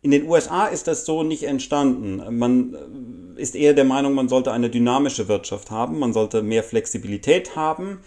In 0.00 0.10
den 0.10 0.26
USA 0.26 0.66
ist 0.66 0.86
das 0.86 1.04
so 1.04 1.22
nicht 1.22 1.42
entstanden. 1.42 2.22
Man 2.38 2.74
äh, 3.36 3.42
ist 3.42 3.56
eher 3.56 3.74
der 3.74 3.84
Meinung, 3.84 4.14
man 4.14 4.30
sollte 4.30 4.52
eine 4.52 4.70
dynamische 4.70 5.28
Wirtschaft 5.28 5.70
haben, 5.70 5.98
man 5.98 6.14
sollte 6.14 6.42
mehr 6.42 6.62
Flexibilität 6.62 7.56
haben. 7.56 8.00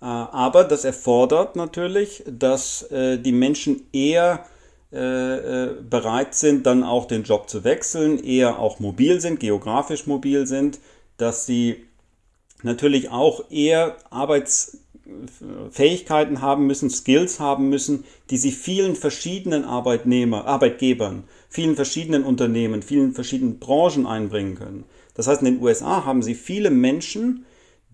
Äh, 0.00 0.06
aber 0.06 0.64
das 0.64 0.86
erfordert 0.86 1.56
natürlich, 1.56 2.24
dass 2.26 2.88
die 2.90 3.32
Menschen 3.32 3.82
eher 3.92 4.46
bereit 4.90 6.34
sind, 6.34 6.66
dann 6.66 6.82
auch 6.82 7.06
den 7.06 7.22
Job 7.22 7.48
zu 7.48 7.62
wechseln, 7.62 8.22
eher 8.22 8.58
auch 8.58 8.80
mobil 8.80 9.20
sind, 9.20 9.38
geografisch 9.38 10.06
mobil 10.06 10.46
sind, 10.46 10.80
dass 11.16 11.46
sie 11.46 11.84
natürlich 12.62 13.10
auch 13.10 13.50
eher 13.50 13.96
Arbeits 14.10 14.78
Fähigkeiten 15.70 16.40
haben 16.40 16.66
müssen, 16.66 16.90
Skills 16.90 17.40
haben 17.40 17.68
müssen, 17.68 18.04
die 18.30 18.36
sie 18.36 18.52
vielen 18.52 18.94
verschiedenen 18.94 19.64
Arbeitnehmer, 19.64 20.46
Arbeitgebern, 20.46 21.24
vielen 21.48 21.74
verschiedenen 21.74 22.22
Unternehmen, 22.24 22.82
vielen 22.82 23.12
verschiedenen 23.12 23.58
Branchen 23.58 24.06
einbringen 24.06 24.54
können. 24.54 24.84
Das 25.14 25.26
heißt, 25.26 25.42
in 25.42 25.54
den 25.54 25.62
USA 25.62 26.04
haben 26.04 26.22
sie 26.22 26.34
viele 26.34 26.70
Menschen, 26.70 27.44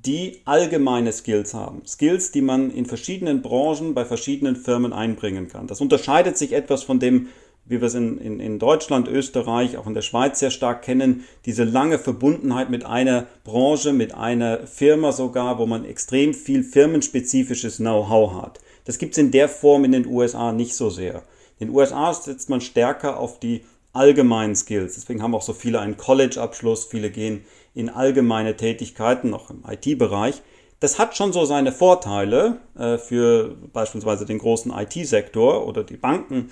die 0.06 0.40
allgemeine 0.44 1.12
Skills 1.12 1.52
haben. 1.54 1.82
Skills, 1.86 2.30
die 2.30 2.42
man 2.42 2.70
in 2.70 2.86
verschiedenen 2.86 3.42
Branchen 3.42 3.94
bei 3.94 4.04
verschiedenen 4.04 4.56
Firmen 4.56 4.92
einbringen 4.92 5.48
kann. 5.48 5.66
Das 5.66 5.80
unterscheidet 5.80 6.38
sich 6.38 6.52
etwas 6.52 6.84
von 6.84 7.00
dem 7.00 7.28
wie 7.68 7.80
wir 7.80 7.86
es 7.88 7.94
in, 7.94 8.18
in, 8.18 8.40
in 8.40 8.58
Deutschland, 8.58 9.08
Österreich, 9.08 9.76
auch 9.76 9.86
in 9.86 9.94
der 9.94 10.02
Schweiz 10.02 10.38
sehr 10.38 10.50
stark 10.50 10.82
kennen, 10.82 11.24
diese 11.44 11.64
lange 11.64 11.98
Verbundenheit 11.98 12.70
mit 12.70 12.84
einer 12.84 13.26
Branche, 13.44 13.92
mit 13.92 14.14
einer 14.14 14.66
Firma 14.66 15.12
sogar, 15.12 15.58
wo 15.58 15.66
man 15.66 15.84
extrem 15.84 16.32
viel 16.32 16.62
firmenspezifisches 16.62 17.78
Know-how 17.78 18.40
hat. 18.40 18.60
Das 18.84 18.98
gibt 18.98 19.12
es 19.12 19.18
in 19.18 19.32
der 19.32 19.48
Form 19.48 19.84
in 19.84 19.92
den 19.92 20.06
USA 20.06 20.52
nicht 20.52 20.74
so 20.74 20.90
sehr. 20.90 21.24
In 21.58 21.68
den 21.68 21.76
USA 21.76 22.12
setzt 22.12 22.48
man 22.48 22.60
stärker 22.60 23.18
auf 23.18 23.40
die 23.40 23.62
allgemeinen 23.96 24.54
Skills. 24.54 24.94
Deswegen 24.94 25.22
haben 25.22 25.34
auch 25.34 25.42
so 25.42 25.52
viele 25.52 25.80
einen 25.80 25.96
College-Abschluss, 25.96 26.84
viele 26.84 27.10
gehen 27.10 27.44
in 27.74 27.88
allgemeine 27.88 28.56
Tätigkeiten, 28.56 29.34
auch 29.34 29.50
im 29.50 29.64
IT-Bereich. 29.68 30.42
Das 30.80 30.98
hat 30.98 31.16
schon 31.16 31.32
so 31.32 31.44
seine 31.44 31.72
Vorteile 31.72 32.60
äh, 32.78 32.98
für 32.98 33.56
beispielsweise 33.72 34.26
den 34.26 34.38
großen 34.38 34.72
IT-Sektor 34.72 35.66
oder 35.66 35.84
die 35.84 35.96
Banken, 35.96 36.50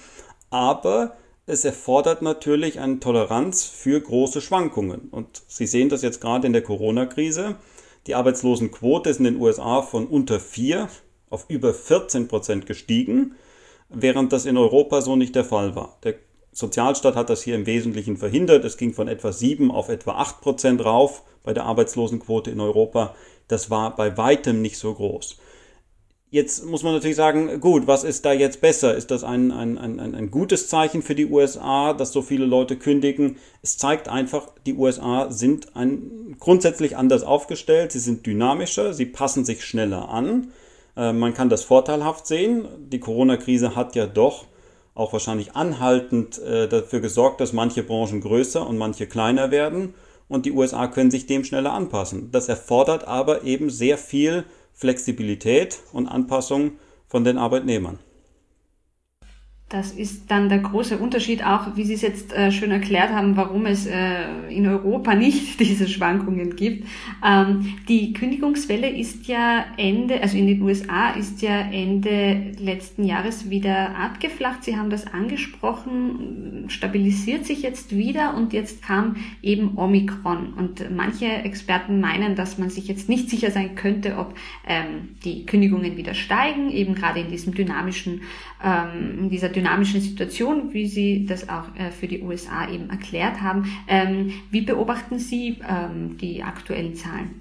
aber 0.50 1.16
es 1.46 1.64
erfordert 1.64 2.22
natürlich 2.22 2.80
eine 2.80 3.00
Toleranz 3.00 3.64
für 3.64 4.00
große 4.00 4.40
Schwankungen. 4.40 5.08
Und 5.10 5.42
Sie 5.46 5.66
sehen 5.66 5.90
das 5.90 6.00
jetzt 6.00 6.22
gerade 6.22 6.46
in 6.46 6.54
der 6.54 6.62
Corona-Krise. 6.62 7.56
Die 8.06 8.14
Arbeitslosenquote 8.14 9.10
ist 9.10 9.18
in 9.18 9.24
den 9.24 9.40
USA 9.40 9.82
von 9.82 10.06
unter 10.06 10.40
4 10.40 10.88
auf 11.28 11.44
über 11.48 11.74
14 11.74 12.28
Prozent 12.28 12.66
gestiegen, 12.66 13.34
während 13.90 14.32
das 14.32 14.46
in 14.46 14.56
Europa 14.56 15.02
so 15.02 15.16
nicht 15.16 15.34
der 15.34 15.44
Fall 15.44 15.74
war. 15.74 15.98
Der 16.02 16.14
Sozialstaat 16.54 17.16
hat 17.16 17.30
das 17.30 17.42
hier 17.42 17.56
im 17.56 17.66
Wesentlichen 17.66 18.16
verhindert. 18.16 18.64
Es 18.64 18.76
ging 18.76 18.94
von 18.94 19.08
etwa 19.08 19.32
7 19.32 19.70
auf 19.70 19.88
etwa 19.88 20.12
8 20.12 20.40
Prozent 20.40 20.84
rauf 20.84 21.22
bei 21.42 21.52
der 21.52 21.64
Arbeitslosenquote 21.64 22.50
in 22.50 22.60
Europa. 22.60 23.14
Das 23.48 23.70
war 23.70 23.94
bei 23.94 24.16
weitem 24.16 24.62
nicht 24.62 24.78
so 24.78 24.94
groß. 24.94 25.36
Jetzt 26.30 26.64
muss 26.64 26.82
man 26.82 26.94
natürlich 26.94 27.16
sagen, 27.16 27.60
gut, 27.60 27.86
was 27.86 28.02
ist 28.02 28.24
da 28.24 28.32
jetzt 28.32 28.60
besser? 28.60 28.94
Ist 28.94 29.10
das 29.10 29.22
ein, 29.22 29.52
ein, 29.52 29.78
ein, 29.78 30.00
ein 30.00 30.30
gutes 30.30 30.68
Zeichen 30.68 31.02
für 31.02 31.14
die 31.14 31.26
USA, 31.26 31.92
dass 31.92 32.12
so 32.12 32.22
viele 32.22 32.46
Leute 32.46 32.76
kündigen? 32.76 33.36
Es 33.62 33.76
zeigt 33.76 34.08
einfach, 34.08 34.48
die 34.66 34.74
USA 34.74 35.30
sind 35.30 35.76
ein, 35.76 36.36
grundsätzlich 36.40 36.96
anders 36.96 37.22
aufgestellt, 37.22 37.92
sie 37.92 38.00
sind 38.00 38.26
dynamischer, 38.26 38.94
sie 38.94 39.06
passen 39.06 39.44
sich 39.44 39.64
schneller 39.64 40.08
an. 40.08 40.52
Äh, 40.96 41.12
man 41.12 41.34
kann 41.34 41.50
das 41.50 41.62
vorteilhaft 41.62 42.26
sehen. 42.26 42.66
Die 42.90 43.00
Corona-Krise 43.00 43.76
hat 43.76 43.94
ja 43.94 44.06
doch 44.06 44.46
auch 44.94 45.12
wahrscheinlich 45.12 45.56
anhaltend 45.56 46.38
äh, 46.38 46.68
dafür 46.68 47.00
gesorgt, 47.00 47.40
dass 47.40 47.52
manche 47.52 47.82
Branchen 47.82 48.20
größer 48.20 48.66
und 48.66 48.78
manche 48.78 49.06
kleiner 49.06 49.50
werden 49.50 49.94
und 50.28 50.46
die 50.46 50.52
USA 50.52 50.86
können 50.86 51.10
sich 51.10 51.26
dem 51.26 51.44
schneller 51.44 51.72
anpassen. 51.72 52.30
Das 52.30 52.48
erfordert 52.48 53.06
aber 53.06 53.42
eben 53.44 53.70
sehr 53.70 53.98
viel 53.98 54.44
Flexibilität 54.72 55.80
und 55.92 56.08
Anpassung 56.08 56.72
von 57.06 57.24
den 57.24 57.38
Arbeitnehmern. 57.38 57.98
Das 59.74 59.90
ist 59.90 60.30
dann 60.30 60.48
der 60.48 60.60
große 60.60 60.98
Unterschied 60.98 61.44
auch, 61.44 61.74
wie 61.74 61.82
Sie 61.82 61.94
es 61.94 62.02
jetzt 62.02 62.32
äh, 62.32 62.52
schön 62.52 62.70
erklärt 62.70 63.10
haben, 63.10 63.36
warum 63.36 63.66
es 63.66 63.86
äh, 63.86 64.22
in 64.48 64.68
Europa 64.68 65.14
nicht 65.16 65.58
diese 65.58 65.88
Schwankungen 65.88 66.54
gibt. 66.54 66.86
Ähm, 67.26 67.74
die 67.88 68.12
Kündigungswelle 68.12 68.88
ist 68.88 69.26
ja 69.26 69.64
Ende, 69.76 70.22
also 70.22 70.38
in 70.38 70.46
den 70.46 70.62
USA 70.62 71.10
ist 71.10 71.42
ja 71.42 71.58
Ende 71.58 72.52
letzten 72.56 73.02
Jahres 73.02 73.50
wieder 73.50 73.96
abgeflacht. 73.96 74.62
Sie 74.62 74.76
haben 74.76 74.90
das 74.90 75.12
angesprochen, 75.12 76.66
stabilisiert 76.68 77.44
sich 77.44 77.62
jetzt 77.62 77.96
wieder 77.96 78.36
und 78.36 78.52
jetzt 78.52 78.80
kam 78.80 79.16
eben 79.42 79.76
Omikron. 79.76 80.54
Und 80.54 80.88
manche 80.94 81.26
Experten 81.26 81.98
meinen, 81.98 82.36
dass 82.36 82.58
man 82.58 82.70
sich 82.70 82.86
jetzt 82.86 83.08
nicht 83.08 83.28
sicher 83.28 83.50
sein 83.50 83.74
könnte, 83.74 84.18
ob 84.18 84.36
ähm, 84.68 85.16
die 85.24 85.46
Kündigungen 85.46 85.96
wieder 85.96 86.14
steigen, 86.14 86.70
eben 86.70 86.94
gerade 86.94 87.18
in 87.18 87.28
diesem 87.28 87.54
dynamischen, 87.54 88.20
ähm, 88.62 89.18
in 89.18 89.30
dieser 89.30 89.48
dynamischen 89.48 89.63
dynamischen 89.64 90.00
Situation, 90.00 90.74
wie 90.74 90.86
Sie 90.86 91.24
das 91.24 91.48
auch 91.48 91.74
äh, 91.76 91.90
für 91.90 92.06
die 92.06 92.22
USA 92.22 92.70
eben 92.70 92.90
erklärt 92.90 93.40
haben. 93.40 93.64
Ähm, 93.88 94.32
wie 94.50 94.60
beobachten 94.60 95.18
Sie 95.18 95.58
ähm, 95.66 96.18
die 96.18 96.42
aktuellen 96.42 96.94
Zahlen? 96.94 97.40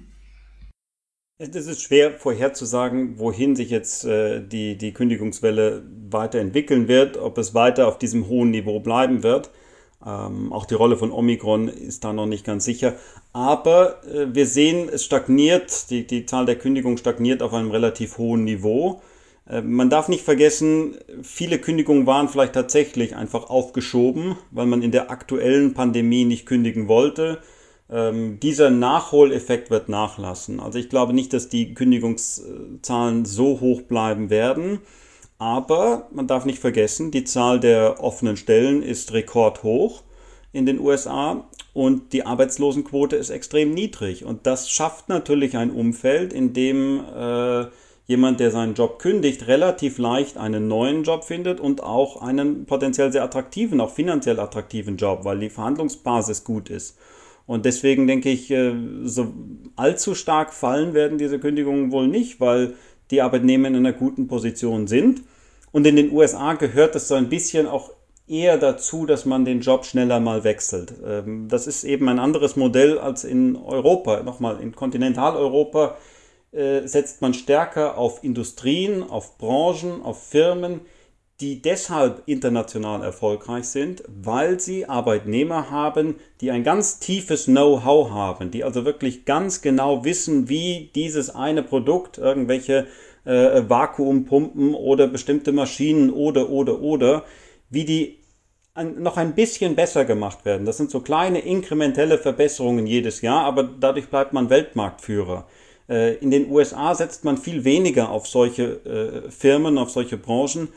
Es 1.38 1.66
ist 1.66 1.82
schwer 1.82 2.12
vorherzusagen, 2.12 3.18
wohin 3.18 3.56
sich 3.56 3.68
jetzt 3.68 4.04
äh, 4.04 4.40
die, 4.40 4.78
die 4.78 4.92
Kündigungswelle 4.92 5.82
weiterentwickeln 6.10 6.88
wird, 6.88 7.16
ob 7.18 7.36
es 7.38 7.54
weiter 7.54 7.88
auf 7.88 7.98
diesem 7.98 8.28
hohen 8.28 8.50
Niveau 8.50 8.80
bleiben 8.80 9.22
wird. 9.22 9.50
Ähm, 10.06 10.52
auch 10.52 10.64
die 10.64 10.74
Rolle 10.74 10.96
von 10.96 11.12
Omikron 11.12 11.68
ist 11.68 12.04
da 12.04 12.12
noch 12.12 12.26
nicht 12.26 12.46
ganz 12.46 12.64
sicher. 12.64 12.94
Aber 13.32 14.02
äh, 14.06 14.34
wir 14.34 14.46
sehen, 14.46 14.88
es 14.90 15.04
stagniert, 15.04 15.90
die, 15.90 16.06
die 16.06 16.24
Zahl 16.24 16.46
der 16.46 16.56
Kündigungen 16.56 16.98
stagniert 16.98 17.42
auf 17.42 17.52
einem 17.52 17.70
relativ 17.70 18.16
hohen 18.16 18.44
Niveau. 18.44 19.02
Äh, 19.48 19.62
man 19.62 19.90
darf 19.90 20.08
nicht 20.08 20.24
vergessen, 20.24 20.96
viele 21.22 21.58
Kündigungen 21.58 22.06
waren 22.06 22.28
vielleicht 22.28 22.54
tatsächlich 22.54 23.16
einfach 23.16 23.50
aufgeschoben, 23.50 24.36
weil 24.50 24.66
man 24.66 24.82
in 24.82 24.90
der 24.90 25.10
aktuellen 25.10 25.74
Pandemie 25.74 26.24
nicht 26.24 26.46
kündigen 26.46 26.88
wollte. 26.88 27.40
Ähm, 27.90 28.40
dieser 28.40 28.70
Nachholeffekt 28.70 29.70
wird 29.70 29.88
nachlassen. 29.88 30.60
Also 30.60 30.78
ich 30.78 30.88
glaube 30.88 31.12
nicht, 31.12 31.32
dass 31.32 31.48
die 31.48 31.74
Kündigungszahlen 31.74 33.24
so 33.24 33.60
hoch 33.60 33.82
bleiben 33.82 34.30
werden. 34.30 34.80
Aber 35.38 36.08
man 36.12 36.26
darf 36.26 36.44
nicht 36.44 36.60
vergessen, 36.60 37.10
die 37.10 37.24
Zahl 37.24 37.60
der 37.60 38.02
offenen 38.02 38.36
Stellen 38.36 38.82
ist 38.82 39.12
rekordhoch 39.12 40.02
in 40.52 40.64
den 40.64 40.78
USA 40.78 41.44
und 41.72 42.12
die 42.12 42.24
Arbeitslosenquote 42.24 43.16
ist 43.16 43.30
extrem 43.30 43.74
niedrig. 43.74 44.24
Und 44.24 44.46
das 44.46 44.70
schafft 44.70 45.08
natürlich 45.08 45.56
ein 45.56 45.70
Umfeld, 45.70 46.32
in 46.32 46.52
dem 46.52 47.00
äh, 47.00 47.66
jemand, 48.06 48.40
der 48.40 48.50
seinen 48.50 48.74
Job 48.74 48.98
kündigt, 48.98 49.46
relativ 49.46 49.98
leicht 49.98 50.36
einen 50.36 50.68
neuen 50.68 51.04
Job 51.04 51.24
findet 51.24 51.60
und 51.60 51.82
auch 51.82 52.20
einen 52.20 52.66
potenziell 52.66 53.10
sehr 53.12 53.24
attraktiven, 53.24 53.80
auch 53.80 53.90
finanziell 53.90 54.40
attraktiven 54.40 54.96
Job, 54.96 55.24
weil 55.24 55.38
die 55.38 55.50
Verhandlungsbasis 55.50 56.44
gut 56.44 56.70
ist. 56.70 56.98
Und 57.46 57.64
deswegen 57.64 58.06
denke 58.06 58.30
ich, 58.30 58.50
äh, 58.50 58.74
so 59.04 59.32
allzu 59.76 60.14
stark 60.14 60.52
fallen 60.54 60.94
werden 60.94 61.18
diese 61.18 61.38
Kündigungen 61.38 61.92
wohl 61.92 62.08
nicht, 62.08 62.40
weil 62.40 62.74
die 63.10 63.20
Arbeitnehmer 63.20 63.68
in 63.68 63.76
einer 63.76 63.92
guten 63.92 64.28
Position 64.28 64.86
sind. 64.86 65.22
Und 65.72 65.86
in 65.86 65.96
den 65.96 66.12
USA 66.12 66.54
gehört 66.54 66.94
es 66.96 67.08
so 67.08 67.14
ein 67.14 67.28
bisschen 67.28 67.66
auch 67.66 67.90
eher 68.26 68.56
dazu, 68.56 69.04
dass 69.04 69.26
man 69.26 69.44
den 69.44 69.60
Job 69.60 69.84
schneller 69.84 70.20
mal 70.20 70.44
wechselt. 70.44 70.94
Ähm, 71.04 71.48
das 71.48 71.66
ist 71.66 71.84
eben 71.84 72.08
ein 72.08 72.18
anderes 72.18 72.56
Modell 72.56 72.98
als 72.98 73.24
in 73.24 73.56
Europa. 73.56 74.22
Nochmal, 74.22 74.60
in 74.60 74.74
Kontinentaleuropa 74.74 75.96
äh, 76.54 76.86
setzt 76.86 77.20
man 77.20 77.34
stärker 77.34 77.98
auf 77.98 78.22
Industrien, 78.22 79.02
auf 79.02 79.38
Branchen, 79.38 80.02
auf 80.02 80.22
Firmen, 80.22 80.82
die 81.40 81.60
deshalb 81.60 82.22
international 82.26 83.02
erfolgreich 83.02 83.64
sind, 83.64 84.04
weil 84.06 84.60
sie 84.60 84.86
Arbeitnehmer 84.86 85.70
haben, 85.70 86.16
die 86.40 86.52
ein 86.52 86.62
ganz 86.62 87.00
tiefes 87.00 87.46
Know-how 87.46 88.10
haben, 88.10 88.52
die 88.52 88.62
also 88.62 88.84
wirklich 88.84 89.24
ganz 89.24 89.60
genau 89.60 90.04
wissen, 90.04 90.48
wie 90.48 90.90
dieses 90.94 91.34
eine 91.34 91.64
Produkt, 91.64 92.18
irgendwelche 92.18 92.86
äh, 93.24 93.62
Vakuumpumpen 93.68 94.74
oder 94.74 95.08
bestimmte 95.08 95.50
Maschinen 95.50 96.10
oder 96.10 96.50
oder 96.50 96.80
oder, 96.80 97.24
wie 97.68 97.84
die 97.84 98.18
ein, 98.74 99.02
noch 99.02 99.16
ein 99.16 99.34
bisschen 99.34 99.74
besser 99.74 100.04
gemacht 100.04 100.44
werden. 100.44 100.66
Das 100.66 100.76
sind 100.76 100.90
so 100.90 101.00
kleine 101.00 101.40
inkrementelle 101.40 102.18
Verbesserungen 102.18 102.86
jedes 102.86 103.22
Jahr, 103.22 103.44
aber 103.44 103.64
dadurch 103.64 104.08
bleibt 104.08 104.32
man 104.32 104.50
Weltmarktführer. 104.50 105.46
Äh, 105.88 106.14
in 106.16 106.30
den 106.30 106.50
USA 106.50 106.94
setzt 106.94 107.24
man 107.24 107.36
viel 107.36 107.64
weniger 107.64 108.10
auf 108.10 108.26
solche 108.26 109.24
äh, 109.26 109.30
Firmen, 109.30 109.78
auf 109.78 109.90
solche 109.90 110.16
Branchen, 110.16 110.68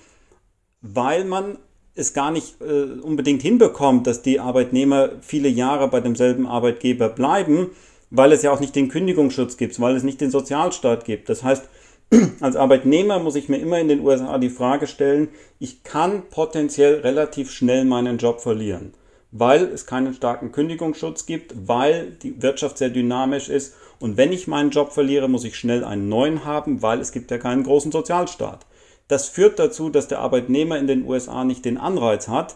weil 0.81 1.23
man 1.23 1.57
es 1.95 2.13
gar 2.13 2.31
nicht 2.31 2.61
äh, 2.61 2.99
unbedingt 3.01 3.41
hinbekommt, 3.41 4.05
dass 4.05 4.21
die 4.21 4.39
Arbeitnehmer 4.39 5.11
viele 5.21 5.49
Jahre 5.49 5.87
bei 5.87 5.99
demselben 5.99 6.45
Arbeitgeber 6.45 7.09
bleiben, 7.09 7.71
weil 8.09 8.31
es 8.31 8.43
ja 8.43 8.51
auch 8.51 8.59
nicht 8.59 8.75
den 8.75 8.89
Kündigungsschutz 8.89 9.57
gibt, 9.57 9.79
weil 9.81 9.95
es 9.95 10.03
nicht 10.03 10.21
den 10.21 10.31
Sozialstaat 10.31 11.05
gibt. 11.05 11.29
Das 11.29 11.43
heißt, 11.43 11.67
als 12.39 12.55
Arbeitnehmer 12.55 13.19
muss 13.19 13.35
ich 13.35 13.49
mir 13.49 13.57
immer 13.57 13.79
in 13.79 13.87
den 13.87 14.01
USA 14.01 14.37
die 14.37 14.49
Frage 14.49 14.87
stellen, 14.87 15.29
ich 15.59 15.83
kann 15.83 16.23
potenziell 16.29 16.99
relativ 16.99 17.51
schnell 17.51 17.83
meinen 17.83 18.17
Job 18.17 18.39
verlieren, 18.41 18.93
weil 19.31 19.63
es 19.65 19.85
keinen 19.85 20.13
starken 20.13 20.51
Kündigungsschutz 20.51 21.25
gibt, 21.25 21.53
weil 21.67 22.11
die 22.11 22.41
Wirtschaft 22.41 22.77
sehr 22.77 22.89
dynamisch 22.89 23.49
ist 23.49 23.73
und 23.99 24.17
wenn 24.17 24.31
ich 24.31 24.47
meinen 24.47 24.69
Job 24.69 24.91
verliere, 24.91 25.27
muss 25.27 25.43
ich 25.43 25.57
schnell 25.57 25.83
einen 25.83 26.09
neuen 26.09 26.45
haben, 26.45 26.81
weil 26.81 26.99
es 26.99 27.11
gibt 27.11 27.31
ja 27.31 27.37
keinen 27.37 27.63
großen 27.63 27.91
Sozialstaat. 27.91 28.65
Das 29.07 29.27
führt 29.27 29.57
dazu, 29.59 29.89
dass 29.89 30.07
der 30.07 30.19
Arbeitnehmer 30.19 30.77
in 30.77 30.87
den 30.87 31.05
USA 31.05 31.43
nicht 31.43 31.65
den 31.65 31.77
Anreiz 31.77 32.27
hat, 32.27 32.55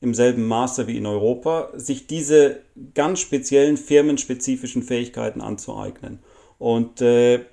im 0.00 0.14
selben 0.14 0.46
Maße 0.46 0.86
wie 0.86 0.98
in 0.98 1.06
Europa, 1.06 1.70
sich 1.74 2.06
diese 2.06 2.60
ganz 2.94 3.20
speziellen 3.20 3.78
firmenspezifischen 3.78 4.82
Fähigkeiten 4.82 5.40
anzueignen. 5.40 6.20
Und 6.58 7.00
äh, 7.00 7.46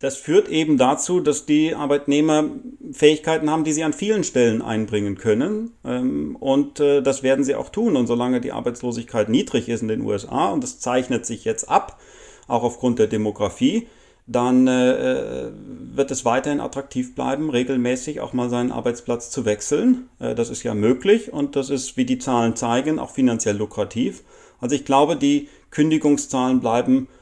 das 0.00 0.16
führt 0.16 0.48
eben 0.48 0.78
dazu, 0.78 1.18
dass 1.20 1.44
die 1.44 1.74
Arbeitnehmer 1.74 2.50
Fähigkeiten 2.92 3.50
haben, 3.50 3.64
die 3.64 3.72
sie 3.72 3.82
an 3.82 3.92
vielen 3.92 4.22
Stellen 4.22 4.62
einbringen 4.62 5.16
können. 5.16 5.72
Ähm, 5.84 6.36
und 6.36 6.78
äh, 6.78 7.02
das 7.02 7.24
werden 7.24 7.44
sie 7.44 7.56
auch 7.56 7.70
tun. 7.70 7.96
Und 7.96 8.06
solange 8.06 8.40
die 8.40 8.52
Arbeitslosigkeit 8.52 9.28
niedrig 9.28 9.68
ist 9.68 9.82
in 9.82 9.88
den 9.88 10.02
USA, 10.02 10.50
und 10.50 10.62
das 10.62 10.78
zeichnet 10.78 11.26
sich 11.26 11.44
jetzt 11.44 11.68
ab, 11.68 12.00
auch 12.46 12.62
aufgrund 12.62 13.00
der 13.00 13.08
Demografie, 13.08 13.88
dann 14.28 14.68
äh, 14.68 15.50
wird 15.94 16.10
es 16.12 16.24
weiterhin 16.24 16.60
attraktiv 16.60 17.14
bleiben, 17.14 17.50
regelmäßig 17.50 18.20
auch 18.20 18.32
mal 18.32 18.50
seinen 18.50 18.70
Arbeitsplatz 18.70 19.30
zu 19.30 19.46
wechseln. 19.46 20.10
Äh, 20.20 20.36
das 20.36 20.48
ist 20.48 20.62
ja 20.62 20.74
möglich 20.74 21.32
und 21.32 21.56
das 21.56 21.70
ist, 21.70 21.96
wie 21.96 22.04
die 22.04 22.18
Zahlen 22.18 22.54
zeigen, 22.54 23.00
auch 23.00 23.10
finanziell 23.10 23.56
lukrativ. 23.56 24.22
Also 24.60 24.76
ich 24.76 24.84
glaube, 24.84 25.16
die 25.16 25.48
Kündigungszahlen 25.70 26.60
bleiben 26.60 27.08
äh, 27.08 27.17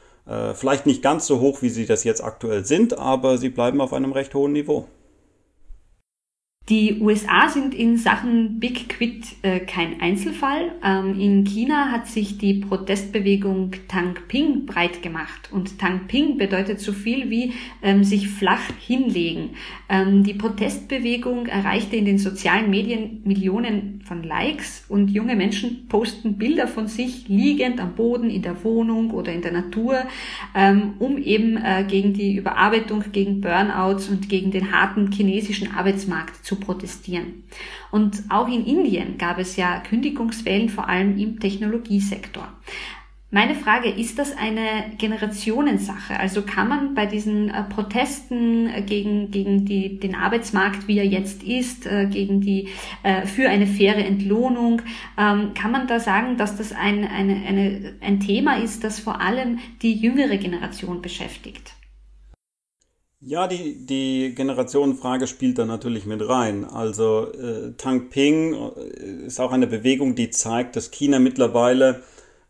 vielleicht 0.53 0.85
nicht 0.85 1.01
ganz 1.01 1.25
so 1.25 1.39
hoch, 1.39 1.61
wie 1.61 1.69
sie 1.69 1.85
das 1.85 2.03
jetzt 2.03 2.23
aktuell 2.23 2.65
sind, 2.65 2.97
aber 2.97 3.37
sie 3.37 3.49
bleiben 3.49 3.79
auf 3.79 3.93
einem 3.93 4.11
recht 4.11 4.33
hohen 4.33 4.53
Niveau. 4.53 4.87
Die 6.69 6.99
USA 6.99 7.47
sind 7.47 7.73
in 7.73 7.95
Sachen 7.95 8.59
Big 8.59 8.89
Quit 8.89 9.37
äh, 9.41 9.61
kein 9.61 10.01
Einzelfall. 10.01 10.73
Ähm, 10.83 11.17
in 11.17 11.45
China 11.45 11.91
hat 11.91 12.07
sich 12.07 12.39
die 12.39 12.55
Protestbewegung 12.55 13.71
Tangping 13.87 14.65
breit 14.65 15.01
gemacht. 15.01 15.47
Und 15.53 15.79
Tangping 15.79 16.37
bedeutet 16.37 16.81
so 16.81 16.91
viel 16.91 17.29
wie 17.29 17.53
ähm, 17.81 18.03
sich 18.03 18.27
flach 18.27 18.59
hinlegen. 18.79 19.51
Ähm, 19.87 20.25
die 20.25 20.33
Protestbewegung 20.33 21.45
erreichte 21.45 21.95
in 21.95 22.03
den 22.03 22.17
sozialen 22.17 22.69
Medien 22.69 23.21
Millionen 23.23 24.01
von 24.05 24.23
Likes 24.23 24.83
und 24.89 25.09
junge 25.09 25.37
Menschen 25.37 25.87
posten 25.87 26.37
Bilder 26.37 26.67
von 26.67 26.89
sich 26.89 27.29
liegend 27.29 27.79
am 27.79 27.95
Boden 27.95 28.29
in 28.29 28.41
der 28.41 28.61
Wohnung 28.65 29.11
oder 29.11 29.31
in 29.31 29.41
der 29.41 29.53
Natur, 29.53 29.99
ähm, 30.53 30.95
um 30.99 31.17
eben 31.17 31.55
äh, 31.55 31.85
gegen 31.87 32.13
die 32.13 32.35
Überarbeitung, 32.35 33.05
gegen 33.13 33.39
Burnouts 33.39 34.09
und 34.09 34.27
gegen 34.27 34.51
den 34.51 34.73
harten 34.73 35.13
chinesischen 35.13 35.73
Arbeitsmarkt 35.73 36.45
zu 36.45 36.56
protestieren. 36.59 37.43
Und 37.91 38.23
auch 38.29 38.47
in 38.47 38.65
Indien 38.65 39.17
gab 39.17 39.39
es 39.39 39.55
ja 39.55 39.79
Kündigungswellen, 39.79 40.69
vor 40.69 40.87
allem 40.87 41.17
im 41.17 41.39
Technologiesektor. 41.39 42.47
Meine 43.29 43.55
Frage, 43.55 43.89
ist 43.89 44.19
das 44.19 44.37
eine 44.37 44.95
Generationensache? 44.97 46.17
Also 46.17 46.43
kann 46.43 46.69
man 46.69 46.95
bei 46.95 47.05
diesen 47.05 47.49
äh, 47.49 47.63
Protesten 47.63 48.69
äh, 48.69 48.81
gegen, 48.81 49.31
gegen 49.31 49.65
die, 49.65 49.99
den 49.99 50.15
Arbeitsmarkt, 50.15 50.87
wie 50.87 50.97
er 50.97 51.05
jetzt 51.05 51.43
ist, 51.43 51.85
äh, 51.85 52.05
gegen 52.05 52.39
die, 52.39 52.69
für 53.25 53.49
eine 53.49 53.67
faire 53.67 54.03
Entlohnung, 54.03 54.81
ähm, 55.17 55.53
kann 55.53 55.71
man 55.71 55.87
da 55.87 55.99
sagen, 55.99 56.37
dass 56.37 56.55
das 56.55 56.71
ein, 56.71 57.05
eine, 57.05 57.35
eine, 57.45 57.93
ein 57.99 58.21
Thema 58.21 58.57
ist, 58.57 58.83
das 58.85 58.99
vor 58.99 59.19
allem 59.19 59.59
die 59.81 59.93
jüngere 59.93 60.37
Generation 60.37 61.01
beschäftigt? 61.01 61.76
Ja, 63.19 63.47
die, 63.47 63.83
die 63.85 64.35
Generationenfrage 64.35 65.25
spielt 65.25 65.57
da 65.57 65.65
natürlich 65.65 66.05
mit 66.05 66.27
rein. 66.27 66.65
Also 66.65 67.31
äh, 67.33 67.73
Tang 67.75 68.09
Ping 68.09 68.53
äh, 68.53 69.25
ist 69.25 69.39
auch 69.39 69.51
eine 69.51 69.65
Bewegung, 69.65 70.13
die 70.13 70.29
zeigt, 70.29 70.75
dass 70.75 70.91
China 70.91 71.17
mittlerweile 71.17 72.03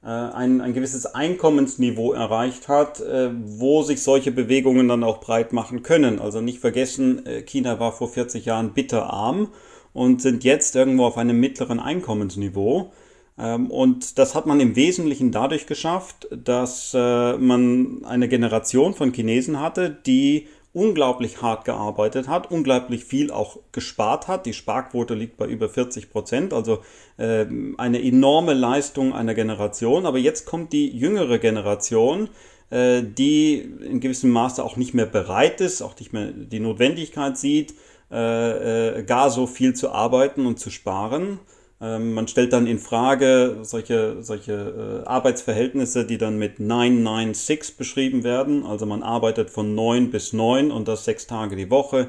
äh, 0.03 0.07
ein, 0.07 0.59
ein 0.59 0.73
gewisses 0.73 1.05
Einkommensniveau 1.05 2.11
erreicht 2.11 2.67
hat, 2.67 2.99
äh, 2.99 3.29
wo 3.33 3.81
sich 3.83 4.03
solche 4.03 4.31
Bewegungen 4.33 4.89
dann 4.89 5.05
auch 5.05 5.21
breit 5.21 5.53
machen 5.53 5.83
können. 5.83 6.19
Also 6.19 6.41
nicht 6.41 6.59
vergessen, 6.59 7.25
äh, 7.25 7.43
China 7.43 7.79
war 7.79 7.93
vor 7.93 8.09
40 8.09 8.43
Jahren 8.43 8.73
bitterarm 8.73 9.53
und 9.93 10.21
sind 10.21 10.43
jetzt 10.43 10.75
irgendwo 10.75 11.05
auf 11.05 11.17
einem 11.17 11.39
mittleren 11.39 11.79
Einkommensniveau. 11.79 12.91
Ähm, 13.37 13.71
und 13.71 14.17
das 14.19 14.35
hat 14.35 14.45
man 14.45 14.59
im 14.59 14.75
Wesentlichen 14.75 15.31
dadurch 15.31 15.65
geschafft, 15.65 16.27
dass 16.31 16.93
man 16.93 18.03
eine 18.03 18.27
Generation 18.27 18.93
von 18.93 19.13
Chinesen 19.13 19.59
hatte, 19.61 19.89
die 20.05 20.47
unglaublich 20.77 21.41
hart 21.41 21.65
gearbeitet 21.65 22.27
hat, 22.27 22.51
unglaublich 22.51 23.03
viel 23.03 23.31
auch 23.31 23.57
gespart 23.71 24.27
hat. 24.27 24.45
Die 24.45 24.53
Sparquote 24.53 25.15
liegt 25.15 25.35
bei 25.35 25.47
über 25.47 25.69
40 25.69 26.11
Prozent, 26.11 26.53
also 26.53 26.83
äh, 27.17 27.47
eine 27.77 28.03
enorme 28.03 28.53
Leistung 28.53 29.11
einer 29.13 29.33
Generation. 29.33 30.05
Aber 30.05 30.19
jetzt 30.19 30.45
kommt 30.45 30.73
die 30.73 30.95
jüngere 30.95 31.39
Generation, 31.39 32.29
äh, 32.69 33.01
die 33.01 33.55
in 33.57 33.99
gewissem 33.99 34.29
Maße 34.29 34.63
auch 34.63 34.77
nicht 34.77 34.93
mehr 34.93 35.07
bereit 35.07 35.61
ist, 35.61 35.81
auch 35.81 35.97
nicht 35.99 36.13
mehr 36.13 36.31
die 36.31 36.59
Notwendigkeit 36.59 37.39
sieht, 37.39 37.73
äh, 38.11 38.99
äh 38.99 39.03
gar 39.03 39.31
so 39.31 39.47
viel 39.47 39.73
zu 39.73 39.91
arbeiten 39.91 40.45
und 40.45 40.59
zu 40.59 40.69
sparen. 40.69 41.39
Ähm, 41.79 42.13
man 42.13 42.27
stellt 42.27 42.53
dann 42.53 42.65
in 42.65 42.79
Frage 42.79 43.59
solche, 43.61 44.23
solche 44.23 45.03
äh, 45.05 45.07
Arbeitsverhältnisse, 45.07 46.05
die 46.05 46.17
dann 46.17 46.39
mit 46.39 46.59
996 46.59 47.77
beschrieben 47.77 48.23
werden. 48.23 48.65
Also 48.65 48.85
man 48.85 49.03
arbeitet 49.03 49.51
von 49.51 49.75
9 49.75 50.09
bis 50.09 50.33
9 50.33 50.71
und 50.71 50.87
das 50.87 51.05
sechs 51.05 51.27
Tage 51.27 51.55
die 51.55 51.69
Woche. 51.69 52.07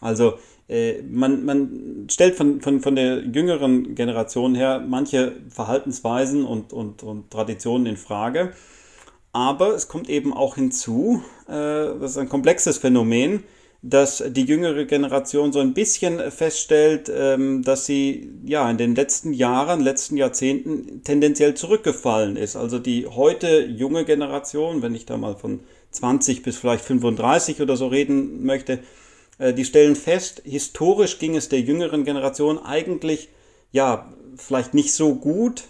Also 0.00 0.34
äh, 0.68 1.02
man, 1.02 1.44
man 1.44 2.06
stellt 2.10 2.34
von, 2.34 2.60
von, 2.60 2.80
von 2.80 2.96
der 2.96 3.20
jüngeren 3.20 3.94
Generation 3.94 4.54
her 4.54 4.84
manche 4.86 5.32
Verhaltensweisen 5.48 6.44
und, 6.44 6.72
und, 6.72 7.02
und 7.02 7.30
Traditionen 7.30 7.86
in 7.86 7.96
Frage. 7.96 8.52
Aber 9.32 9.74
es 9.74 9.88
kommt 9.88 10.08
eben 10.08 10.32
auch 10.32 10.56
hinzu, 10.56 11.22
äh, 11.46 11.52
das 11.52 12.12
ist 12.12 12.18
ein 12.18 12.28
komplexes 12.28 12.78
Phänomen, 12.78 13.44
dass 13.86 14.24
die 14.26 14.44
jüngere 14.44 14.86
Generation 14.86 15.52
so 15.52 15.60
ein 15.60 15.74
bisschen 15.74 16.30
feststellt, 16.30 17.12
ähm, 17.14 17.62
dass 17.62 17.84
sie 17.84 18.30
ja 18.46 18.70
in 18.70 18.78
den 18.78 18.94
letzten 18.94 19.34
Jahren, 19.34 19.80
letzten 19.80 20.16
Jahrzehnten 20.16 21.02
tendenziell 21.04 21.52
zurückgefallen 21.52 22.36
ist. 22.36 22.56
Also 22.56 22.78
die 22.78 23.06
heute 23.06 23.60
junge 23.66 24.06
Generation, 24.06 24.80
wenn 24.80 24.94
ich 24.94 25.04
da 25.04 25.18
mal 25.18 25.36
von 25.36 25.60
20 25.90 26.42
bis 26.42 26.56
vielleicht 26.56 26.82
35 26.82 27.60
oder 27.60 27.76
so 27.76 27.88
reden 27.88 28.46
möchte, 28.46 28.78
äh, 29.38 29.52
die 29.52 29.66
stellen 29.66 29.96
fest, 29.96 30.40
historisch 30.46 31.18
ging 31.18 31.36
es 31.36 31.50
der 31.50 31.60
jüngeren 31.60 32.04
Generation 32.04 32.58
eigentlich 32.58 33.28
ja 33.70 34.10
vielleicht 34.36 34.72
nicht 34.72 34.94
so 34.94 35.14
gut 35.14 35.64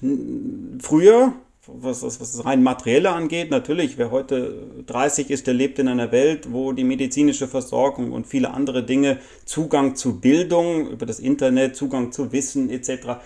früher, 0.80 1.32
was, 1.66 2.02
was, 2.02 2.20
was 2.20 2.32
das 2.32 2.44
rein 2.44 2.62
materielle 2.62 3.10
angeht, 3.10 3.50
natürlich, 3.50 3.98
wer 3.98 4.10
heute 4.10 4.66
30 4.86 5.30
ist, 5.30 5.46
der 5.46 5.54
lebt 5.54 5.78
in 5.78 5.88
einer 5.88 6.12
Welt, 6.12 6.52
wo 6.52 6.72
die 6.72 6.84
medizinische 6.84 7.48
Versorgung 7.48 8.12
und 8.12 8.26
viele 8.26 8.52
andere 8.52 8.84
Dinge, 8.84 9.18
Zugang 9.44 9.96
zu 9.96 10.20
Bildung 10.20 10.88
über 10.90 11.06
das 11.06 11.20
Internet, 11.20 11.76
Zugang 11.76 12.12
zu 12.12 12.32
Wissen 12.32 12.70
etc., 12.70 13.20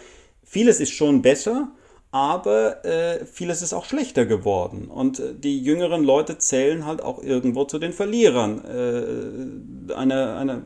vieles 0.44 0.80
ist 0.80 0.92
schon 0.92 1.20
besser, 1.20 1.72
aber 2.10 2.84
äh, 2.86 3.26
vieles 3.26 3.60
ist 3.60 3.74
auch 3.74 3.84
schlechter 3.84 4.24
geworden. 4.24 4.88
Und 4.88 5.20
äh, 5.20 5.34
die 5.34 5.60
jüngeren 5.62 6.04
Leute 6.04 6.38
zählen 6.38 6.86
halt 6.86 7.02
auch 7.02 7.22
irgendwo 7.22 7.64
zu 7.64 7.78
den 7.78 7.92
Verlierern 7.92 8.64
äh, 8.64 9.92
einer, 9.92 10.36
einer, 10.36 10.62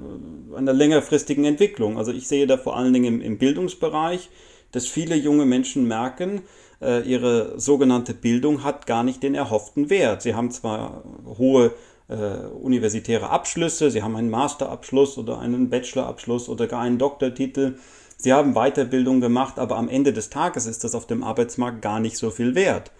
einer 0.56 0.72
längerfristigen 0.72 1.44
Entwicklung. 1.44 1.98
Also 1.98 2.12
ich 2.12 2.28
sehe 2.28 2.46
da 2.46 2.58
vor 2.58 2.76
allen 2.76 2.92
Dingen 2.92 3.14
im, 3.14 3.20
im 3.20 3.38
Bildungsbereich, 3.38 4.30
dass 4.70 4.86
viele 4.86 5.16
junge 5.16 5.44
Menschen 5.44 5.88
merken, 5.88 6.42
ihre 6.82 7.60
sogenannte 7.60 8.12
Bildung 8.14 8.64
hat 8.64 8.86
gar 8.86 9.04
nicht 9.04 9.22
den 9.22 9.34
erhofften 9.34 9.88
Wert. 9.88 10.22
Sie 10.22 10.34
haben 10.34 10.50
zwar 10.50 11.04
hohe 11.38 11.72
äh, 12.12 12.46
universitäre 12.60 13.30
Abschlüsse, 13.30 13.90
sie 13.90 14.02
haben 14.02 14.16
einen 14.16 14.28
Masterabschluss 14.28 15.16
oder 15.18 15.38
einen 15.38 15.70
Bachelorabschluss 15.70 16.48
oder 16.48 16.66
gar 16.66 16.82
einen 16.82 16.98
Doktortitel, 16.98 17.76
sie 18.18 18.32
haben 18.32 18.54
Weiterbildung 18.54 19.20
gemacht, 19.20 19.58
aber 19.58 19.76
am 19.76 19.88
Ende 19.88 20.12
des 20.12 20.28
Tages 20.28 20.66
ist 20.66 20.84
das 20.84 20.94
auf 20.94 21.06
dem 21.06 21.22
Arbeitsmarkt 21.24 21.80
gar 21.80 22.00
nicht 22.00 22.18
so 22.18 22.30
viel 22.30 22.54
wert. 22.54 22.90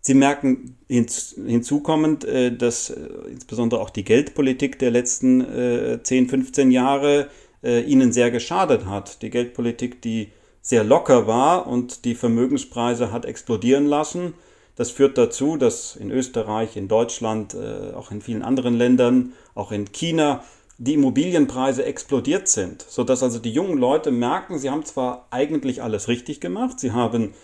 Sie 0.00 0.14
merken 0.14 0.76
hinzukommend, 0.88 2.24
äh, 2.24 2.56
dass 2.56 2.90
insbesondere 3.28 3.80
auch 3.80 3.90
die 3.90 4.04
Geldpolitik 4.04 4.78
der 4.78 4.90
letzten 4.90 6.00
10, 6.02 6.28
15 6.28 6.70
Jahre 6.70 7.28
ihnen 7.62 8.12
sehr 8.12 8.30
geschadet 8.30 8.84
hat. 8.84 9.22
Die 9.22 9.30
Geldpolitik, 9.30 10.02
die 10.02 10.28
sehr 10.64 10.82
locker 10.82 11.26
war 11.26 11.66
und 11.66 12.06
die 12.06 12.14
Vermögenspreise 12.14 13.12
hat 13.12 13.26
explodieren 13.26 13.86
lassen. 13.86 14.32
Das 14.76 14.90
führt 14.90 15.18
dazu, 15.18 15.58
dass 15.58 15.94
in 15.94 16.10
Österreich, 16.10 16.76
in 16.76 16.88
Deutschland, 16.88 17.52
äh, 17.52 17.92
auch 17.92 18.10
in 18.10 18.22
vielen 18.22 18.42
anderen 18.42 18.74
Ländern, 18.74 19.34
auch 19.54 19.72
in 19.72 19.92
China, 19.92 20.42
die 20.78 20.94
Immobilienpreise 20.94 21.84
explodiert 21.84 22.48
sind, 22.48 22.82
sodass 22.88 23.22
also 23.22 23.38
die 23.38 23.52
jungen 23.52 23.76
Leute 23.76 24.10
merken, 24.10 24.58
sie 24.58 24.70
haben 24.70 24.86
zwar 24.86 25.28
eigentlich 25.30 25.82
alles 25.82 26.08
richtig 26.08 26.40
gemacht, 26.40 26.80
sie 26.80 26.92
haben 26.92 27.34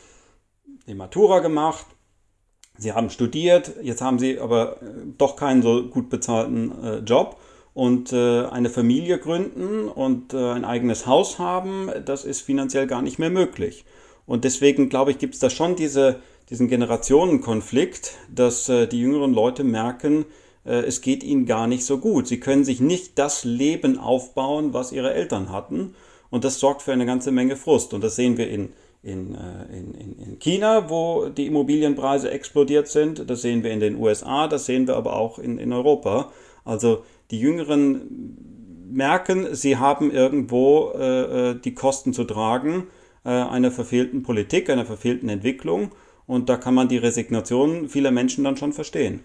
die 0.86 0.94
Matura 0.94 1.40
gemacht, 1.40 1.84
sie 2.78 2.94
haben 2.94 3.10
studiert, 3.10 3.74
jetzt 3.82 4.00
haben 4.00 4.18
sie 4.18 4.40
aber 4.40 4.80
äh, 4.82 4.86
doch 5.18 5.36
keinen 5.36 5.60
so 5.60 5.84
gut 5.88 6.08
bezahlten 6.08 6.72
äh, 6.82 6.98
Job 7.00 7.36
und 7.74 8.12
äh, 8.12 8.44
eine 8.46 8.70
Familie 8.70 9.18
gründen 9.18 9.88
und 9.88 10.34
äh, 10.34 10.50
ein 10.52 10.64
eigenes 10.64 11.06
Haus 11.06 11.38
haben, 11.38 11.90
das 12.04 12.24
ist 12.24 12.40
finanziell 12.40 12.86
gar 12.86 13.02
nicht 13.02 13.18
mehr 13.18 13.30
möglich. 13.30 13.84
Und 14.26 14.44
deswegen 14.44 14.88
glaube 14.88 15.12
ich, 15.12 15.18
gibt 15.18 15.34
es 15.34 15.40
da 15.40 15.50
schon 15.50 15.76
diese, 15.76 16.20
diesen 16.50 16.68
Generationenkonflikt, 16.68 18.12
dass 18.34 18.68
äh, 18.68 18.86
die 18.86 19.00
jüngeren 19.00 19.32
Leute 19.32 19.64
merken, 19.64 20.24
äh, 20.64 20.80
es 20.80 21.00
geht 21.00 21.22
ihnen 21.22 21.46
gar 21.46 21.66
nicht 21.66 21.84
so 21.84 21.98
gut. 21.98 22.26
Sie 22.26 22.40
können 22.40 22.64
sich 22.64 22.80
nicht 22.80 23.18
das 23.18 23.44
Leben 23.44 23.98
aufbauen, 23.98 24.72
was 24.72 24.92
ihre 24.92 25.14
Eltern 25.14 25.50
hatten. 25.50 25.94
Und 26.30 26.44
das 26.44 26.60
sorgt 26.60 26.82
für 26.82 26.92
eine 26.92 27.06
ganze 27.06 27.32
Menge 27.32 27.56
Frust. 27.56 27.92
Und 27.94 28.04
das 28.04 28.16
sehen 28.16 28.36
wir 28.36 28.48
in, 28.48 28.72
in, 29.02 29.34
äh, 29.34 29.76
in, 29.76 29.94
in 30.18 30.38
China, 30.38 30.90
wo 30.90 31.28
die 31.28 31.46
Immobilienpreise 31.46 32.30
explodiert 32.30 32.88
sind. 32.88 33.28
Das 33.28 33.42
sehen 33.42 33.62
wir 33.62 33.72
in 33.72 33.80
den 33.80 33.96
USA, 33.96 34.46
das 34.46 34.66
sehen 34.66 34.86
wir 34.86 34.96
aber 34.96 35.16
auch 35.16 35.38
in, 35.38 35.58
in 35.58 35.72
Europa. 35.72 36.30
Also 36.64 37.04
die 37.30 37.40
Jüngeren 37.40 38.36
merken, 38.90 39.54
sie 39.54 39.76
haben 39.76 40.10
irgendwo 40.10 40.92
äh, 40.94 41.50
äh, 41.50 41.60
die 41.60 41.74
Kosten 41.74 42.12
zu 42.12 42.24
tragen 42.24 42.88
äh, 43.24 43.30
einer 43.30 43.70
verfehlten 43.70 44.22
Politik, 44.22 44.68
einer 44.68 44.86
verfehlten 44.86 45.28
Entwicklung. 45.28 45.92
Und 46.26 46.48
da 46.48 46.56
kann 46.56 46.74
man 46.74 46.88
die 46.88 46.96
Resignation 46.96 47.88
vieler 47.88 48.10
Menschen 48.10 48.44
dann 48.44 48.56
schon 48.56 48.72
verstehen. 48.72 49.20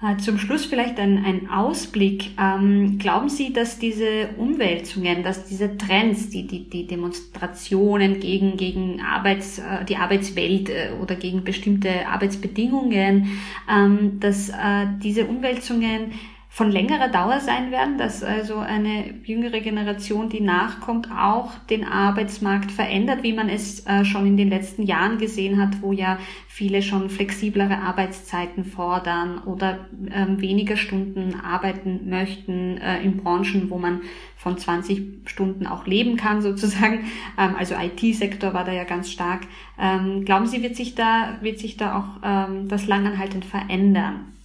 Äh, 0.00 0.16
zum 0.18 0.38
Schluss 0.38 0.64
vielleicht 0.64 1.00
ein, 1.00 1.24
ein 1.24 1.50
Ausblick. 1.50 2.30
Ähm, 2.38 2.98
glauben 2.98 3.28
Sie, 3.28 3.52
dass 3.52 3.80
diese 3.80 4.28
Umwälzungen, 4.36 5.24
dass 5.24 5.46
diese 5.46 5.76
Trends, 5.76 6.30
die, 6.30 6.46
die, 6.46 6.70
die 6.70 6.86
Demonstrationen 6.86 8.20
gegen, 8.20 8.56
gegen 8.56 9.00
Arbeits, 9.00 9.58
äh, 9.58 9.84
die 9.84 9.96
Arbeitswelt 9.96 10.68
äh, 10.70 10.90
oder 11.02 11.16
gegen 11.16 11.42
bestimmte 11.42 12.06
Arbeitsbedingungen, 12.06 13.40
ähm, 13.68 14.20
dass 14.20 14.50
äh, 14.50 14.86
diese 15.02 15.26
Umwälzungen 15.26 16.12
von 16.58 16.72
längerer 16.72 17.06
Dauer 17.06 17.38
sein 17.38 17.70
werden, 17.70 17.98
dass 17.98 18.24
also 18.24 18.56
eine 18.56 19.14
jüngere 19.22 19.60
Generation, 19.60 20.28
die 20.28 20.40
nachkommt, 20.40 21.08
auch 21.08 21.56
den 21.70 21.84
Arbeitsmarkt 21.84 22.72
verändert, 22.72 23.22
wie 23.22 23.32
man 23.32 23.48
es 23.48 23.86
äh, 23.86 24.04
schon 24.04 24.26
in 24.26 24.36
den 24.36 24.48
letzten 24.48 24.82
Jahren 24.82 25.18
gesehen 25.18 25.62
hat, 25.62 25.80
wo 25.82 25.92
ja 25.92 26.18
viele 26.48 26.82
schon 26.82 27.10
flexiblere 27.10 27.78
Arbeitszeiten 27.78 28.64
fordern 28.64 29.38
oder 29.44 29.86
ähm, 30.12 30.40
weniger 30.40 30.76
Stunden 30.76 31.36
arbeiten 31.40 32.10
möchten 32.10 32.78
äh, 32.78 33.04
in 33.04 33.18
Branchen, 33.18 33.70
wo 33.70 33.78
man 33.78 34.00
von 34.36 34.58
20 34.58 35.28
Stunden 35.28 35.64
auch 35.64 35.86
leben 35.86 36.16
kann 36.16 36.42
sozusagen. 36.48 37.04
Ähm, 37.38 37.54
also 37.56 37.76
IT-Sektor 37.76 38.52
war 38.52 38.64
da 38.64 38.72
ja 38.72 38.82
ganz 38.82 39.12
stark. 39.12 39.42
Ähm, 39.78 40.24
glauben 40.24 40.48
Sie, 40.48 40.60
wird 40.60 40.74
sich 40.74 40.96
da, 40.96 41.38
wird 41.40 41.60
sich 41.60 41.76
da 41.76 41.96
auch 41.96 42.66
das 42.66 42.88
langanhaltend 42.88 43.44
verändern? 43.44 44.37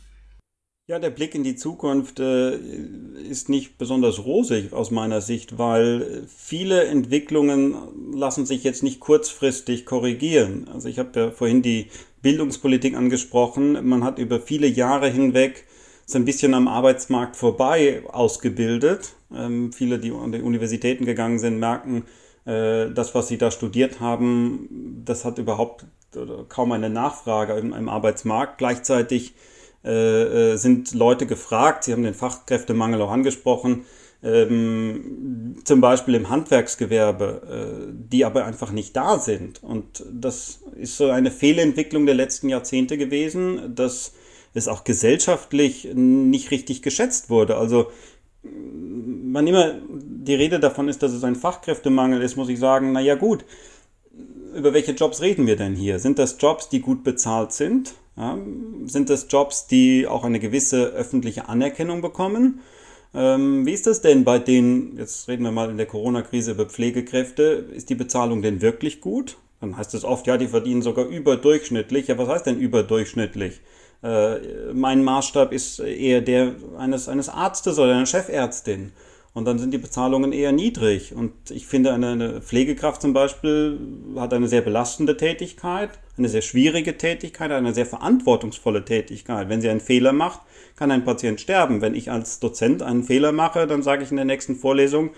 Ja, 0.85 0.99
der 0.99 1.11
Blick 1.11 1.33
in 1.33 1.45
die 1.45 1.55
Zukunft 1.55 2.19
äh, 2.19 2.57
ist 2.57 3.47
nicht 3.47 3.77
besonders 3.77 4.25
rosig 4.25 4.73
aus 4.73 4.91
meiner 4.91 5.21
Sicht, 5.21 5.57
weil 5.57 6.27
viele 6.27 6.83
Entwicklungen 6.83 8.13
lassen 8.13 8.45
sich 8.45 8.65
jetzt 8.65 8.83
nicht 8.83 8.99
kurzfristig 8.99 9.85
korrigieren. 9.85 10.67
Also 10.67 10.89
ich 10.89 10.99
habe 10.99 11.17
ja 11.17 11.31
vorhin 11.31 11.61
die 11.61 11.87
Bildungspolitik 12.21 12.97
angesprochen. 12.97 13.87
Man 13.87 14.03
hat 14.03 14.19
über 14.19 14.41
viele 14.41 14.67
Jahre 14.67 15.07
hinweg 15.07 15.63
so 16.05 16.17
ein 16.17 16.25
bisschen 16.25 16.53
am 16.53 16.67
Arbeitsmarkt 16.67 17.37
vorbei 17.37 18.03
ausgebildet. 18.11 19.15
Ähm, 19.33 19.71
viele, 19.71 19.99
die 19.99 20.11
an 20.11 20.33
die 20.33 20.41
Universitäten 20.41 21.05
gegangen 21.05 21.39
sind, 21.39 21.59
merken, 21.59 22.03
äh, 22.43 22.91
das, 22.91 23.15
was 23.15 23.29
sie 23.29 23.37
da 23.37 23.51
studiert 23.51 24.01
haben, 24.01 25.01
das 25.05 25.23
hat 25.23 25.37
überhaupt 25.37 25.85
kaum 26.49 26.73
eine 26.73 26.89
Nachfrage 26.89 27.53
im, 27.53 27.71
im 27.71 27.87
Arbeitsmarkt. 27.87 28.57
Gleichzeitig 28.57 29.33
äh, 29.83 30.55
sind 30.55 30.93
Leute 30.93 31.25
gefragt. 31.25 31.83
Sie 31.83 31.91
haben 31.91 32.03
den 32.03 32.13
Fachkräftemangel 32.13 33.01
auch 33.01 33.11
angesprochen. 33.11 33.85
Ähm, 34.23 35.57
zum 35.65 35.81
Beispiel 35.81 36.15
im 36.15 36.29
Handwerksgewerbe, 36.29 37.89
äh, 37.89 37.93
die 37.93 38.23
aber 38.23 38.45
einfach 38.45 38.71
nicht 38.71 38.95
da 38.95 39.19
sind. 39.19 39.61
Und 39.61 40.05
das 40.09 40.61
ist 40.75 40.95
so 40.95 41.09
eine 41.09 41.29
Fehlentwicklung 41.29 42.05
der 42.05 42.15
letzten 42.15 42.47
Jahrzehnte 42.47 42.97
gewesen, 42.97 43.75
dass 43.75 44.13
es 44.53 44.69
auch 44.69 44.85
gesellschaftlich 44.85 45.89
nicht 45.93 46.51
richtig 46.51 46.81
geschätzt 46.81 47.29
wurde. 47.29 47.57
Also 47.57 47.87
man 48.43 49.47
immer 49.47 49.75
die 49.89 50.35
Rede 50.35 50.59
davon 50.59 50.87
ist, 50.87 51.01
dass 51.03 51.11
es 51.11 51.23
ein 51.23 51.35
Fachkräftemangel 51.35 52.21
ist, 52.21 52.35
muss 52.35 52.49
ich 52.49 52.59
sagen, 52.59 52.91
naja 52.91 53.15
gut, 53.15 53.45
über 54.55 54.73
welche 54.73 54.91
Jobs 54.91 55.21
reden 55.21 55.47
wir 55.47 55.55
denn 55.55 55.75
hier? 55.75 55.99
Sind 55.99 56.19
das 56.19 56.37
Jobs, 56.39 56.69
die 56.69 56.81
gut 56.81 57.03
bezahlt 57.03 57.51
sind? 57.51 57.93
Sind 58.15 59.09
das 59.09 59.27
Jobs, 59.29 59.67
die 59.67 60.07
auch 60.07 60.23
eine 60.23 60.39
gewisse 60.39 60.87
öffentliche 60.87 61.49
Anerkennung 61.49 62.01
bekommen? 62.01 62.59
Ähm, 63.15 63.65
wie 63.65 63.73
ist 63.73 63.87
das 63.87 64.01
denn 64.01 64.23
bei 64.23 64.39
den, 64.39 64.97
jetzt 64.97 65.27
reden 65.27 65.43
wir 65.43 65.51
mal 65.51 65.69
in 65.69 65.77
der 65.77 65.85
Corona-Krise 65.85 66.51
über 66.51 66.65
Pflegekräfte, 66.65 67.43
ist 67.43 67.89
die 67.89 67.95
Bezahlung 67.95 68.41
denn 68.41 68.61
wirklich 68.61 69.01
gut? 69.01 69.37
Dann 69.61 69.77
heißt 69.77 69.93
es 69.93 70.03
oft, 70.03 70.27
ja, 70.27 70.37
die 70.37 70.47
verdienen 70.47 70.81
sogar 70.81 71.05
überdurchschnittlich. 71.05 72.07
Ja, 72.07 72.17
was 72.17 72.27
heißt 72.27 72.45
denn 72.47 72.59
überdurchschnittlich? 72.59 73.61
Äh, 74.03 74.73
mein 74.73 75.03
Maßstab 75.03 75.53
ist 75.53 75.79
eher 75.79 76.21
der 76.21 76.55
eines, 76.77 77.07
eines 77.07 77.29
Arztes 77.29 77.79
oder 77.79 77.93
einer 77.93 78.05
Chefärztin. 78.05 78.91
Und 79.33 79.45
dann 79.45 79.57
sind 79.57 79.73
die 79.73 79.79
Bezahlungen 79.79 80.31
eher 80.31 80.51
niedrig. 80.51 81.15
Und 81.15 81.33
ich 81.49 81.65
finde, 81.65 81.91
eine, 81.91 82.41
Pflegekraft 82.41 83.01
zum 83.01 83.13
Beispiel 83.13 83.79
hat 84.15 84.31
eine 84.31 84.47
sehr 84.47 84.61
belastende 84.61 85.17
Tätigkeit, 85.17 85.89
eine 86.17 86.29
sehr 86.29 86.43
schwierige 86.43 86.97
Tätigkeit, 86.97 87.51
eine 87.51 87.73
sehr 87.73 87.87
verantwortungsvolle 87.87 88.85
Tätigkeit. 88.85 89.49
Wenn 89.49 89.61
sie 89.61 89.69
einen 89.69 89.79
Fehler 89.79 90.13
macht, 90.13 90.41
kann 90.75 90.91
ein 90.91 91.03
Patient 91.03 91.41
sterben. 91.41 91.81
Wenn 91.81 91.95
ich 91.95 92.11
als 92.11 92.39
Dozent 92.39 92.83
einen 92.83 93.03
Fehler 93.03 93.31
mache, 93.31 93.65
dann 93.65 93.81
sage 93.81 94.03
ich 94.03 94.11
in 94.11 94.17
der 94.17 94.25
nächsten 94.25 94.55
Vorlesung, 94.55 95.09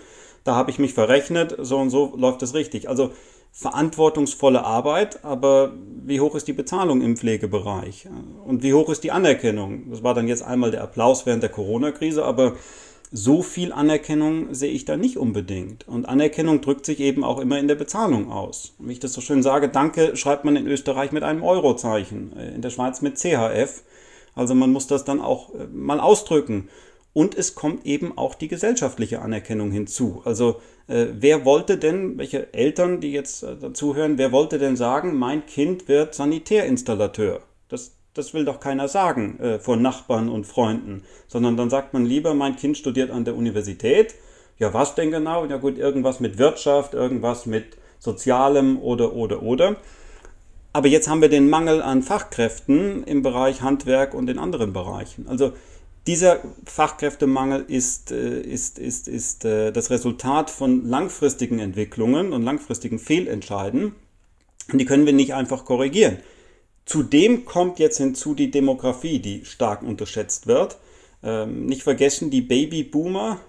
da 0.44 0.54
habe 0.54 0.70
ich 0.70 0.78
mich 0.78 0.94
verrechnet, 0.94 1.56
so 1.58 1.76
und 1.76 1.90
so 1.90 2.14
läuft 2.16 2.42
es 2.42 2.54
richtig. 2.54 2.88
Also 2.88 3.10
verantwortungsvolle 3.52 4.64
Arbeit, 4.64 5.24
aber 5.24 5.72
wie 6.04 6.20
hoch 6.20 6.34
ist 6.34 6.46
die 6.46 6.52
Bezahlung 6.52 7.00
im 7.00 7.16
Pflegebereich? 7.16 8.06
Und 8.44 8.62
wie 8.62 8.74
hoch 8.74 8.90
ist 8.90 9.02
die 9.02 9.12
Anerkennung? 9.12 9.90
Das 9.90 10.02
war 10.02 10.14
dann 10.14 10.28
jetzt 10.28 10.42
einmal 10.42 10.70
der 10.70 10.82
Applaus 10.82 11.26
während 11.26 11.42
der 11.42 11.50
Corona-Krise, 11.50 12.24
aber 12.24 12.54
so 13.16 13.42
viel 13.42 13.72
Anerkennung 13.72 14.52
sehe 14.52 14.70
ich 14.70 14.84
da 14.84 14.98
nicht 14.98 15.16
unbedingt. 15.16 15.88
Und 15.88 16.06
Anerkennung 16.06 16.60
drückt 16.60 16.84
sich 16.84 17.00
eben 17.00 17.24
auch 17.24 17.38
immer 17.38 17.58
in 17.58 17.66
der 17.66 17.74
Bezahlung 17.74 18.30
aus. 18.30 18.74
Wie 18.78 18.92
ich 18.92 19.00
das 19.00 19.14
so 19.14 19.22
schön 19.22 19.42
sage, 19.42 19.70
Danke 19.70 20.16
schreibt 20.16 20.44
man 20.44 20.54
in 20.54 20.66
Österreich 20.66 21.12
mit 21.12 21.22
einem 21.22 21.42
Eurozeichen, 21.42 22.36
äh, 22.36 22.54
in 22.54 22.60
der 22.60 22.68
Schweiz 22.68 23.00
mit 23.00 23.16
CHF. 23.16 23.84
Also 24.34 24.54
man 24.54 24.70
muss 24.70 24.86
das 24.86 25.04
dann 25.04 25.22
auch 25.22 25.54
äh, 25.54 25.66
mal 25.72 25.98
ausdrücken. 25.98 26.68
Und 27.14 27.34
es 27.34 27.54
kommt 27.54 27.86
eben 27.86 28.18
auch 28.18 28.34
die 28.34 28.48
gesellschaftliche 28.48 29.22
Anerkennung 29.22 29.70
hinzu. 29.70 30.20
Also 30.26 30.60
äh, 30.86 31.06
wer 31.14 31.46
wollte 31.46 31.78
denn, 31.78 32.18
welche 32.18 32.52
Eltern, 32.52 33.00
die 33.00 33.12
jetzt 33.12 33.42
äh, 33.42 33.56
dazuhören, 33.56 34.18
wer 34.18 34.30
wollte 34.30 34.58
denn 34.58 34.76
sagen, 34.76 35.18
mein 35.18 35.46
Kind 35.46 35.88
wird 35.88 36.14
Sanitärinstallateur? 36.14 37.40
Das 37.70 37.95
das 38.16 38.34
will 38.34 38.44
doch 38.44 38.60
keiner 38.60 38.88
sagen 38.88 39.38
äh, 39.40 39.58
vor 39.58 39.76
Nachbarn 39.76 40.28
und 40.28 40.46
Freunden, 40.46 41.02
sondern 41.26 41.56
dann 41.56 41.70
sagt 41.70 41.92
man 41.94 42.04
lieber, 42.04 42.34
mein 42.34 42.56
Kind 42.56 42.78
studiert 42.78 43.10
an 43.10 43.24
der 43.24 43.36
Universität. 43.36 44.14
Ja, 44.58 44.72
was 44.72 44.94
denn 44.94 45.10
genau? 45.10 45.44
Ja 45.44 45.58
gut, 45.58 45.78
irgendwas 45.78 46.20
mit 46.20 46.38
Wirtschaft, 46.38 46.94
irgendwas 46.94 47.46
mit 47.46 47.76
Sozialem 47.98 48.78
oder 48.78 49.12
oder 49.14 49.42
oder. 49.42 49.76
Aber 50.72 50.88
jetzt 50.88 51.08
haben 51.08 51.22
wir 51.22 51.30
den 51.30 51.48
Mangel 51.48 51.80
an 51.80 52.02
Fachkräften 52.02 53.04
im 53.04 53.22
Bereich 53.22 53.62
Handwerk 53.62 54.12
und 54.12 54.28
in 54.28 54.38
anderen 54.38 54.72
Bereichen. 54.72 55.26
Also 55.28 55.52
dieser 56.06 56.40
Fachkräftemangel 56.64 57.64
ist, 57.66 58.12
äh, 58.12 58.40
ist, 58.40 58.78
ist, 58.78 59.08
ist 59.08 59.44
äh, 59.44 59.72
das 59.72 59.90
Resultat 59.90 60.50
von 60.50 60.86
langfristigen 60.86 61.58
Entwicklungen 61.58 62.32
und 62.32 62.42
langfristigen 62.42 62.98
Fehlentscheiden. 62.98 63.94
Und 64.72 64.78
die 64.78 64.84
können 64.84 65.06
wir 65.06 65.12
nicht 65.12 65.34
einfach 65.34 65.64
korrigieren. 65.64 66.18
Zudem 66.86 67.44
kommt 67.44 67.80
jetzt 67.80 67.98
hinzu 67.98 68.34
die 68.34 68.52
Demografie, 68.52 69.18
die 69.18 69.44
stark 69.44 69.82
unterschätzt 69.82 70.46
wird. 70.46 70.78
Ähm, 71.22 71.66
nicht 71.66 71.82
vergessen, 71.82 72.30
die 72.30 72.42
Babyboomer, 72.42 73.40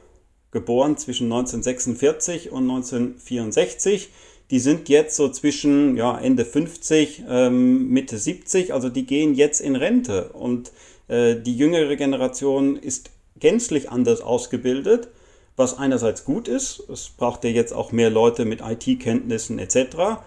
geboren 0.49 0.97
zwischen 0.97 1.25
1946 1.25 2.51
und 2.51 2.63
1964, 2.63 4.09
die 4.49 4.59
sind 4.59 4.89
jetzt 4.89 5.15
so 5.15 5.29
zwischen 5.29 5.97
ja, 5.97 6.17
Ende 6.17 6.45
50, 6.45 7.25
ähm, 7.29 7.89
Mitte 7.89 8.17
70, 8.17 8.73
also 8.73 8.89
die 8.89 9.05
gehen 9.05 9.35
jetzt 9.35 9.61
in 9.61 9.75
Rente. 9.75 10.29
Und 10.29 10.71
äh, 11.07 11.35
die 11.35 11.55
jüngere 11.55 11.95
Generation 11.95 12.75
ist 12.75 13.11
gänzlich 13.39 13.91
anders 13.91 14.21
ausgebildet, 14.21 15.09
was 15.55 15.77
einerseits 15.77 16.25
gut 16.25 16.47
ist. 16.47 16.81
Es 16.89 17.09
braucht 17.09 17.43
ja 17.43 17.51
jetzt 17.51 17.73
auch 17.73 17.91
mehr 17.91 18.09
Leute 18.09 18.45
mit 18.45 18.61
IT-Kenntnissen 18.61 19.59
etc 19.59 20.17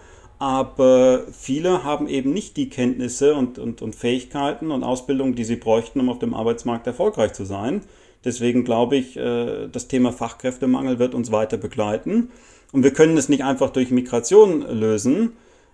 aber 0.41 1.25
viele 1.31 1.83
haben 1.83 2.07
eben 2.07 2.33
nicht 2.33 2.57
die 2.57 2.67
Kenntnisse 2.67 3.35
und, 3.35 3.59
und, 3.59 3.83
und 3.83 3.95
Fähigkeiten 3.95 4.71
und 4.71 4.83
Ausbildung, 4.83 5.35
die 5.35 5.43
sie 5.43 5.55
bräuchten, 5.55 5.99
um 5.99 6.09
auf 6.09 6.17
dem 6.17 6.33
Arbeitsmarkt 6.33 6.87
erfolgreich 6.87 7.33
zu 7.33 7.45
sein. 7.45 7.81
Deswegen 8.25 8.63
glaube 8.63 8.95
ich, 8.95 9.17
äh, 9.17 9.67
das 9.67 9.87
Thema 9.87 10.11
Fachkräftemangel 10.11 10.97
wird 10.97 11.13
uns 11.13 11.31
weiter 11.31 11.57
begleiten. 11.57 12.31
Und 12.71 12.81
wir 12.81 12.91
können 12.91 13.17
es 13.17 13.29
nicht 13.29 13.43
einfach 13.43 13.69
durch 13.69 13.91
Migration 13.91 14.61
lösen. 14.63 15.33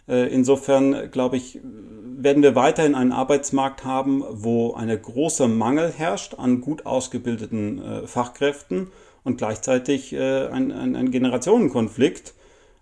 Äh, 0.10 0.28
insofern 0.34 1.12
glaube 1.12 1.38
ich, 1.38 1.62
werden 2.18 2.44
wir 2.44 2.56
weiterhin 2.56 2.94
einen 2.94 3.14
Arbeitsmarkt 3.14 3.86
haben, 3.86 4.22
wo 4.30 4.74
ein 4.74 4.90
großer 5.02 5.48
Mangel 5.48 5.94
herrscht 5.96 6.34
an 6.38 6.60
gut 6.60 6.86
ausgebildeten 6.86 7.82
äh, 7.82 8.06
Fachkräften 8.06 8.88
und 9.24 9.38
gleichzeitig 9.38 10.14
ein, 10.18 10.72
ein, 10.72 10.96
ein 10.96 11.12
Generationenkonflikt 11.12 12.34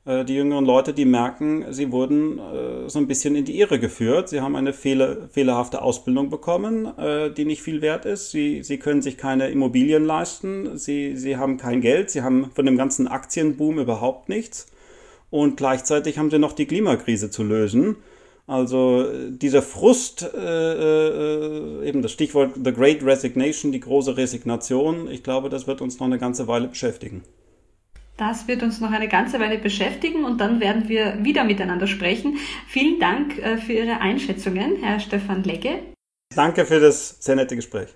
die 0.05 0.35
jüngeren 0.35 0.65
Leute, 0.65 0.93
die 0.93 1.05
merken, 1.05 1.65
sie 1.71 1.91
wurden 1.91 2.37
äh, 2.37 2.87
so 2.89 2.99
ein 2.99 3.07
bisschen 3.07 3.35
in 3.35 3.43
die 3.43 3.59
Irre 3.59 3.79
geführt. 3.79 4.29
Sie 4.29 4.39
haben 4.39 4.55
eine 4.55 4.71
fehler, 4.71 5.29
fehlerhafte 5.29 5.81
Ausbildung 5.81 6.29
bekommen, 6.29 6.85
äh, 6.99 7.31
die 7.31 7.45
nicht 7.45 7.63
viel 7.63 7.81
wert 7.81 8.05
ist. 8.05 8.29
Sie, 8.29 8.61
sie 8.61 8.77
können 8.77 9.01
sich 9.01 9.17
keine 9.17 9.49
Immobilien 9.49 10.05
leisten. 10.05 10.77
Sie, 10.77 11.17
sie 11.17 11.37
haben 11.37 11.57
kein 11.57 11.81
Geld. 11.81 12.11
Sie 12.11 12.21
haben 12.21 12.51
von 12.53 12.67
dem 12.67 12.77
ganzen 12.77 13.07
Aktienboom 13.07 13.79
überhaupt 13.79 14.29
nichts. 14.29 14.67
Und 15.31 15.57
gleichzeitig 15.57 16.19
haben 16.19 16.29
sie 16.29 16.37
noch 16.37 16.53
die 16.53 16.67
Klimakrise 16.67 17.31
zu 17.31 17.41
lösen. 17.43 17.95
Also 18.47 19.05
dieser 19.31 19.63
Frust, 19.63 20.21
äh, 20.21 20.73
äh, 21.81 21.87
eben 21.87 22.03
das 22.03 22.11
Stichwort 22.11 22.51
The 22.63 22.73
Great 22.73 23.03
Resignation, 23.03 23.71
die 23.71 23.79
große 23.79 24.17
Resignation, 24.17 25.09
ich 25.09 25.23
glaube, 25.23 25.49
das 25.49 25.65
wird 25.65 25.81
uns 25.81 25.99
noch 25.99 26.05
eine 26.05 26.19
ganze 26.19 26.47
Weile 26.47 26.67
beschäftigen. 26.67 27.23
Das 28.17 28.47
wird 28.47 28.63
uns 28.63 28.79
noch 28.79 28.91
eine 28.91 29.07
ganze 29.07 29.39
Weile 29.39 29.57
beschäftigen 29.57 30.23
und 30.23 30.39
dann 30.39 30.59
werden 30.59 30.87
wir 30.87 31.23
wieder 31.23 31.43
miteinander 31.43 31.87
sprechen. 31.87 32.37
Vielen 32.67 32.99
Dank 32.99 33.37
äh, 33.39 33.57
für 33.57 33.73
Ihre 33.73 33.99
Einschätzungen, 33.99 34.77
Herr 34.81 34.99
Stefan 34.99 35.43
Legge. 35.43 35.79
Danke 36.33 36.65
für 36.65 36.79
das 36.79 37.17
sehr 37.19 37.35
nette 37.35 37.55
Gespräch. 37.55 37.89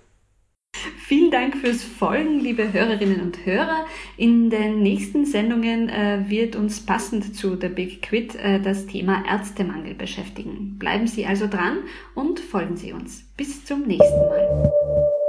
Vielen 1.10 1.30
Dank 1.32 1.56
fürs 1.56 1.82
Folgen, 1.82 2.38
liebe 2.38 2.72
Hörerinnen 2.72 3.20
und 3.20 3.44
Hörer. 3.44 3.86
In 4.16 4.50
den 4.50 4.82
nächsten 4.82 5.26
Sendungen 5.26 5.88
äh, 5.88 6.24
wird 6.28 6.54
uns 6.54 6.86
passend 6.86 7.36
zu 7.36 7.58
The 7.60 7.68
Big 7.68 8.02
Quit 8.02 8.36
äh, 8.36 8.60
das 8.60 8.86
Thema 8.86 9.24
Ärztemangel 9.28 9.94
beschäftigen. 9.94 10.78
Bleiben 10.78 11.08
Sie 11.08 11.26
also 11.26 11.48
dran 11.48 11.78
und 12.14 12.38
folgen 12.38 12.76
Sie 12.76 12.92
uns. 12.92 13.24
Bis 13.36 13.64
zum 13.64 13.82
nächsten 13.82 14.18
Mal. 14.18 15.19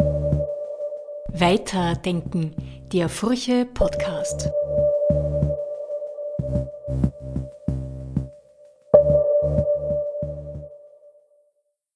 Weiterdenken, 1.34 2.54
der 2.92 3.08
Furche 3.08 3.66
Podcast. 3.66 4.50